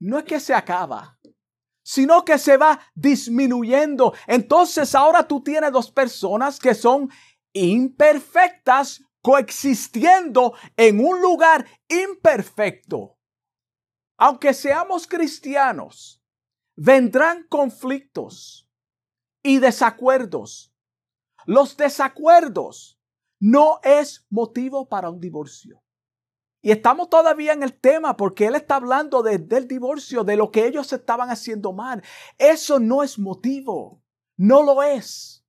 no 0.00 0.18
es 0.18 0.24
que 0.24 0.38
se 0.40 0.54
acaba, 0.54 1.18
sino 1.82 2.24
que 2.24 2.38
se 2.38 2.56
va 2.56 2.80
disminuyendo. 2.94 4.14
Entonces 4.26 4.94
ahora 4.94 5.26
tú 5.26 5.42
tienes 5.42 5.72
dos 5.72 5.90
personas 5.90 6.58
que 6.58 6.74
son 6.74 7.10
imperfectas 7.52 9.02
coexistiendo 9.22 10.54
en 10.76 11.04
un 11.04 11.20
lugar 11.20 11.66
imperfecto. 11.88 13.18
Aunque 14.16 14.54
seamos 14.54 15.06
cristianos, 15.06 16.22
vendrán 16.76 17.44
conflictos 17.48 18.68
y 19.42 19.58
desacuerdos. 19.58 20.72
Los 21.46 21.76
desacuerdos 21.76 22.97
no 23.40 23.80
es 23.82 24.26
motivo 24.30 24.88
para 24.88 25.10
un 25.10 25.20
divorcio. 25.20 25.82
Y 26.60 26.72
estamos 26.72 27.08
todavía 27.08 27.52
en 27.52 27.62
el 27.62 27.78
tema 27.78 28.16
porque 28.16 28.46
él 28.46 28.56
está 28.56 28.76
hablando 28.76 29.22
del 29.22 29.68
divorcio, 29.68 30.24
de 30.24 30.36
lo 30.36 30.50
que 30.50 30.66
ellos 30.66 30.92
estaban 30.92 31.30
haciendo 31.30 31.72
mal. 31.72 32.02
Eso 32.36 32.80
no 32.80 33.02
es 33.02 33.18
motivo. 33.18 34.02
No 34.36 34.62
lo 34.62 34.82
es. 34.82 35.44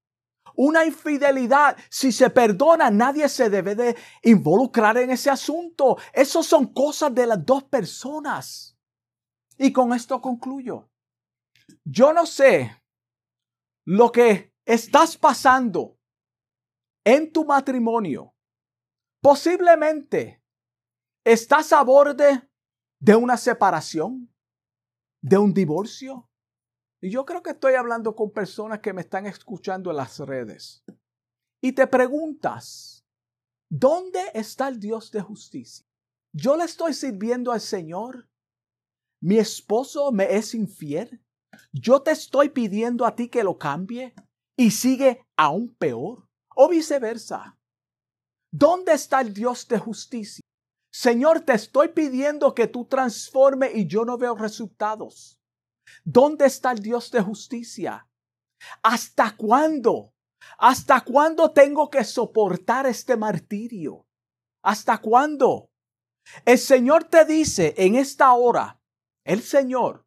Una 0.56 0.86
infidelidad, 0.86 1.78
si 1.89 2.12
se 2.12 2.30
perdona, 2.30 2.91
nadie 2.91 3.28
se 3.30 3.49
debe 3.49 3.75
de 3.75 3.95
involucrar 4.23 4.97
en 4.97 5.10
ese 5.10 5.30
asunto. 5.30 5.97
Eso 6.13 6.43
son 6.43 6.73
cosas 6.73 7.13
de 7.13 7.25
las 7.25 7.43
dos 7.43 7.63
personas. 7.63 8.78
Y 9.58 9.71
con 9.71 9.93
esto 9.93 10.21
concluyo. 10.21 10.89
Yo 11.84 12.13
no 12.13 12.25
sé 12.25 12.82
lo 13.86 14.12
que 14.12 14.54
estás 14.65 15.17
pasando 15.17 15.98
en 17.10 17.32
tu 17.32 17.43
matrimonio, 17.43 18.36
posiblemente 19.19 20.43
estás 21.26 21.74
a 21.74 21.82
borde 21.84 22.48
de 23.00 23.15
una 23.15 23.36
separación, 23.36 24.32
de 25.19 25.39
un 25.39 25.52
divorcio. 25.52 26.30
Y 27.02 27.10
yo 27.10 27.26
creo 27.26 27.41
que 27.41 27.52
estoy 27.52 27.74
hablando 27.74 28.15
con 28.15 28.32
personas 28.32 28.82
que 28.82 28.93
me 28.93 29.02
están 29.02 29.26
escuchando 29.26 29.89
en 29.89 29.98
las 29.98 30.19
redes. 30.19 30.84
Y 31.63 31.72
te 31.72 31.88
preguntas, 31.88 33.04
¿dónde 33.72 34.22
está 34.36 34.67
el 34.67 34.80
Dios 34.80 35.12
de 35.12 35.22
justicia? 35.22 35.88
Yo 36.32 36.58
le 36.58 36.65
estoy 36.65 36.93
sirviendo 36.93 37.52
al 37.52 37.62
Señor. 37.62 38.30
Mi 39.19 39.39
esposo 39.39 40.12
me 40.12 40.36
es 40.36 40.54
infiel. 40.54 41.26
Yo 41.74 42.04
te 42.04 42.12
estoy 42.12 42.50
pidiendo 42.50 43.04
a 43.04 43.15
ti 43.15 43.30
que 43.30 43.43
lo 43.43 43.58
cambie 43.58 44.13
y 44.56 44.69
sigue 44.69 45.26
aún 45.36 45.74
peor 45.74 46.28
o 46.62 46.67
viceversa. 46.67 47.58
¿Dónde 48.52 48.91
está 48.91 49.22
el 49.22 49.34
Dios 49.34 49.65
de 49.69 49.80
justicia? 49.80 50.41
Señor, 50.91 51.39
te 51.39 51.54
estoy 51.54 51.89
pidiendo 51.89 52.54
que 52.54 52.67
tú 52.67 52.84
transforme 52.84 53.72
y 53.74 53.88
yo 53.88 54.04
no 54.04 54.17
veo 54.17 54.36
resultados. 54.36 55.39
¿Dónde 56.04 56.48
está 56.48 56.74
el 56.74 56.80
Dios 56.80 57.12
de 57.12 57.22
justicia? 57.22 58.10
¿Hasta 58.84 59.38
cuándo? 59.38 60.13
¿Hasta 60.58 61.00
cuándo 61.02 61.52
tengo 61.52 61.89
que 61.89 62.04
soportar 62.04 62.88
este 62.88 63.15
martirio? 63.15 64.06
¿Hasta 64.62 64.98
cuándo? 64.98 65.72
El 66.43 66.58
Señor 66.58 67.06
te 67.06 67.24
dice 67.24 67.74
en 67.78 67.95
esta 67.95 68.34
hora, 68.34 68.82
el 69.24 69.41
Señor, 69.43 70.06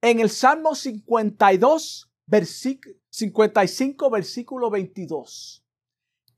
en 0.00 0.20
el 0.20 0.30
Salmo 0.30 0.74
52, 0.74 2.10
versículo 2.24 2.96
55, 3.18 4.10
versículo 4.10 4.70
22. 4.70 5.64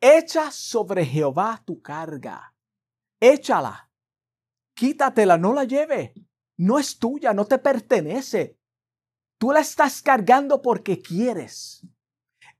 Echa 0.00 0.50
sobre 0.50 1.04
Jehová 1.04 1.62
tu 1.62 1.82
carga. 1.82 2.54
Échala. 3.20 3.90
quítatela, 4.74 5.36
no 5.36 5.52
la 5.52 5.64
lleve. 5.64 6.14
No 6.56 6.78
es 6.78 6.98
tuya, 6.98 7.34
no 7.34 7.44
te 7.44 7.58
pertenece. 7.58 8.58
Tú 9.38 9.52
la 9.52 9.60
estás 9.60 10.00
cargando 10.00 10.62
porque 10.62 11.02
quieres. 11.02 11.86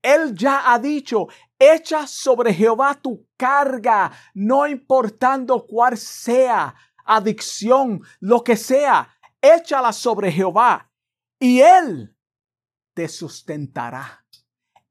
Él 0.02 0.34
ya 0.34 0.70
ha 0.70 0.78
dicho, 0.78 1.28
echa 1.58 2.06
sobre 2.06 2.52
Jehová 2.52 2.94
tu 3.00 3.26
carga, 3.38 4.12
no 4.34 4.66
importando 4.66 5.66
cuál 5.66 5.96
sea, 5.96 6.74
adicción, 7.06 8.02
lo 8.18 8.44
que 8.44 8.56
sea, 8.56 9.08
échala 9.40 9.92
sobre 9.92 10.30
Jehová 10.30 10.90
y 11.38 11.60
Él 11.60 12.14
te 13.00 13.08
sustentará. 13.08 14.26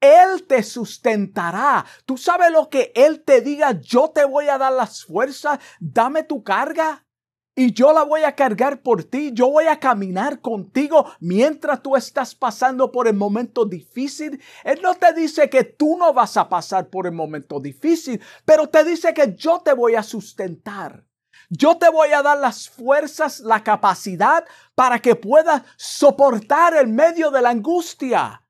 Él 0.02 0.48
te 0.48 0.64
sustentará. 0.64 1.86
Tú 2.06 2.18
sabes 2.18 2.52
lo 2.52 2.68
que 2.68 2.92
Él 2.96 3.24
te 3.24 3.42
diga, 3.42 3.80
yo 3.80 4.10
te 4.10 4.26
voy 4.26 4.48
a 4.48 4.58
dar 4.58 4.74
las 4.74 5.06
fuerzas, 5.06 5.60
dame 5.80 6.24
tu 6.24 6.44
carga 6.44 7.06
y 7.54 7.72
yo 7.72 7.94
la 7.94 8.02
voy 8.02 8.24
a 8.24 8.34
cargar 8.34 8.82
por 8.82 9.04
ti. 9.04 9.30
Yo 9.32 9.52
voy 9.52 9.66
a 9.66 9.80
caminar 9.80 10.42
contigo 10.42 11.06
mientras 11.20 11.84
tú 11.84 11.96
estás 11.96 12.34
pasando 12.34 12.92
por 12.92 13.08
el 13.08 13.14
momento 13.14 13.64
difícil. 13.64 14.42
Él 14.64 14.80
no 14.82 14.96
te 14.96 15.14
dice 15.14 15.48
que 15.48 15.64
tú 15.64 15.96
no 15.96 16.12
vas 16.12 16.36
a 16.36 16.50
pasar 16.50 16.90
por 16.90 17.06
el 17.06 17.14
momento 17.14 17.60
difícil, 17.60 18.20
pero 18.44 18.70
te 18.70 18.84
dice 18.84 19.14
que 19.14 19.36
yo 19.36 19.60
te 19.60 19.74
voy 19.74 19.94
a 19.94 20.02
sustentar. 20.02 21.06
Yo 21.50 21.78
te 21.78 21.90
voy 21.90 22.10
a 22.10 22.22
dar 22.22 22.38
las 22.38 22.70
fuerzas, 22.70 23.40
la 23.40 23.64
capacidad 23.64 24.46
para 24.76 25.00
que 25.00 25.16
puedas 25.16 25.64
soportar 25.78 26.76
el 26.76 26.88
medio 26.88 27.32
de 27.32 27.42
la 27.42 27.50
angustia. 27.50 28.46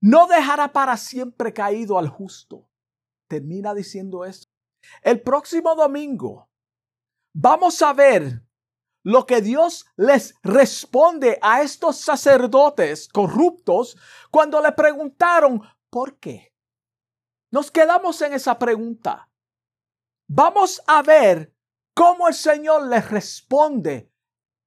No 0.00 0.26
dejará 0.26 0.72
para 0.72 0.96
siempre 0.96 1.52
caído 1.52 1.98
al 1.98 2.08
justo. 2.08 2.66
Termina 3.28 3.74
diciendo 3.74 4.24
esto. 4.24 4.50
El 5.02 5.20
próximo 5.20 5.74
domingo 5.74 6.48
vamos 7.34 7.82
a 7.82 7.92
ver 7.92 8.42
lo 9.02 9.26
que 9.26 9.42
Dios 9.42 9.86
les 9.96 10.34
responde 10.42 11.38
a 11.42 11.60
estos 11.60 11.98
sacerdotes 11.98 13.08
corruptos 13.08 13.96
cuando 14.30 14.62
le 14.62 14.72
preguntaron, 14.72 15.62
¿por 15.90 16.18
qué? 16.18 16.54
Nos 17.50 17.70
quedamos 17.70 18.20
en 18.22 18.32
esa 18.32 18.58
pregunta. 18.58 19.30
Vamos 20.28 20.82
a 20.86 21.02
ver 21.02 21.54
cómo 22.00 22.28
el 22.28 22.34
Señor 22.34 22.86
les 22.86 23.10
responde. 23.10 24.10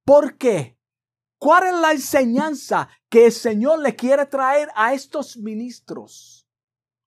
¿Por 0.04 0.38
qué? 0.38 0.78
¿Cuál 1.36 1.66
es 1.66 1.74
la 1.74 1.90
enseñanza 1.90 2.88
que 3.08 3.26
el 3.26 3.32
Señor 3.32 3.80
le 3.80 3.96
quiere 3.96 4.24
traer 4.26 4.68
a 4.76 4.94
estos 4.94 5.36
ministros? 5.36 6.48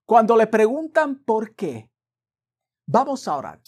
Cuando 0.06 0.36
le 0.36 0.46
preguntan 0.46 1.24
por 1.24 1.56
qué. 1.56 1.90
Vamos 2.86 3.26
a 3.26 3.38
orar. 3.38 3.62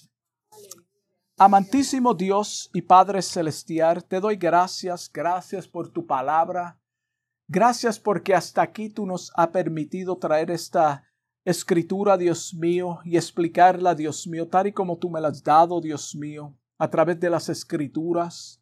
Amantísimo 1.37 2.13
Dios 2.13 2.69
y 2.73 2.81
Padre 2.81 3.21
Celestial, 3.21 4.03
te 4.03 4.19
doy 4.19 4.35
gracias, 4.35 5.09
gracias 5.09 5.65
por 5.65 5.87
tu 5.87 6.05
palabra. 6.05 6.77
Gracias 7.47 7.97
porque 7.97 8.35
hasta 8.35 8.61
aquí 8.61 8.89
tú 8.89 9.05
nos 9.05 9.31
has 9.33 9.47
permitido 9.47 10.17
traer 10.17 10.51
esta 10.51 11.08
escritura, 11.49 12.17
Dios 12.17 12.53
mío, 12.53 12.99
y 13.03 13.17
explicarla, 13.17 13.95
Dios 13.95 14.27
mío, 14.27 14.47
tal 14.47 14.67
y 14.67 14.73
como 14.73 14.97
tú 14.97 15.09
me 15.09 15.19
la 15.19 15.29
has 15.29 15.43
dado, 15.43 15.81
Dios 15.81 16.15
mío, 16.15 16.55
a 16.77 16.89
través 16.89 17.19
de 17.19 17.29
las 17.29 17.49
escrituras. 17.49 18.62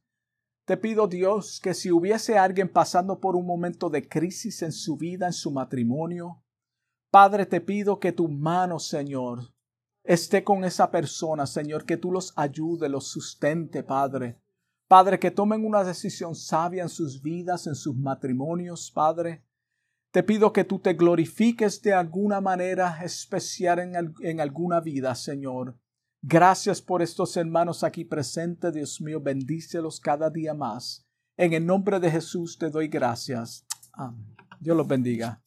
Te 0.66 0.78
pido, 0.78 1.08
Dios, 1.08 1.60
que 1.62 1.74
si 1.74 1.92
hubiese 1.92 2.38
alguien 2.38 2.70
pasando 2.70 3.20
por 3.20 3.36
un 3.36 3.46
momento 3.46 3.90
de 3.90 4.08
crisis 4.08 4.62
en 4.62 4.72
su 4.72 4.98
vida, 4.98 5.28
en 5.28 5.34
su 5.34 5.52
matrimonio, 5.52 6.44
Padre, 7.10 7.46
te 7.46 7.62
pido 7.62 8.00
que 8.00 8.12
tu 8.12 8.28
mano, 8.28 8.80
Señor, 8.80 9.54
esté 10.04 10.44
con 10.44 10.64
esa 10.66 10.92
persona, 10.92 11.46
Señor, 11.46 11.86
que 11.86 11.98
tú 11.98 12.12
los 12.12 12.34
ayude, 12.36 12.90
los 12.90 13.08
sustente, 13.08 13.84
Padre. 13.84 14.42
Padre, 14.88 15.20
que 15.20 15.32
tomen 15.32 15.66
una 15.66 15.84
decisión 15.84 16.36
sabia 16.36 16.84
en 16.84 16.90
sus 16.90 17.22
vidas, 17.22 17.68
en 17.68 17.76
sus 17.76 17.96
matrimonios, 17.96 18.92
Padre. 18.92 19.47
Te 20.18 20.24
pido 20.24 20.52
que 20.52 20.64
tú 20.64 20.80
te 20.80 20.96
glorifiques 20.96 21.80
de 21.84 21.94
alguna 21.94 22.42
manera 22.42 23.02
especial 23.04 23.78
en, 23.78 24.16
en, 24.22 24.42
alguna 24.42 24.80
vida, 24.82 25.14
Señor. 25.14 25.78
Gracias 26.24 26.82
por 26.82 27.04
estos 27.04 27.38
hermanos 27.38 27.84
aquí 27.84 28.04
presentes, 28.04 28.74
Dios 28.74 29.00
mío, 29.00 29.22
bendícelos 29.22 30.00
cada 30.00 30.32
día 30.32 30.56
más. 30.56 31.06
En 31.38 31.54
el 31.54 31.64
nombre 31.64 32.00
de 32.00 32.10
Jesús 32.10 32.58
te 32.58 32.72
doy 32.72 32.88
gracias. 32.88 33.64
Amén. 33.94 34.36
Dios 34.60 34.76
los 34.76 34.88
bendiga. 34.88 35.40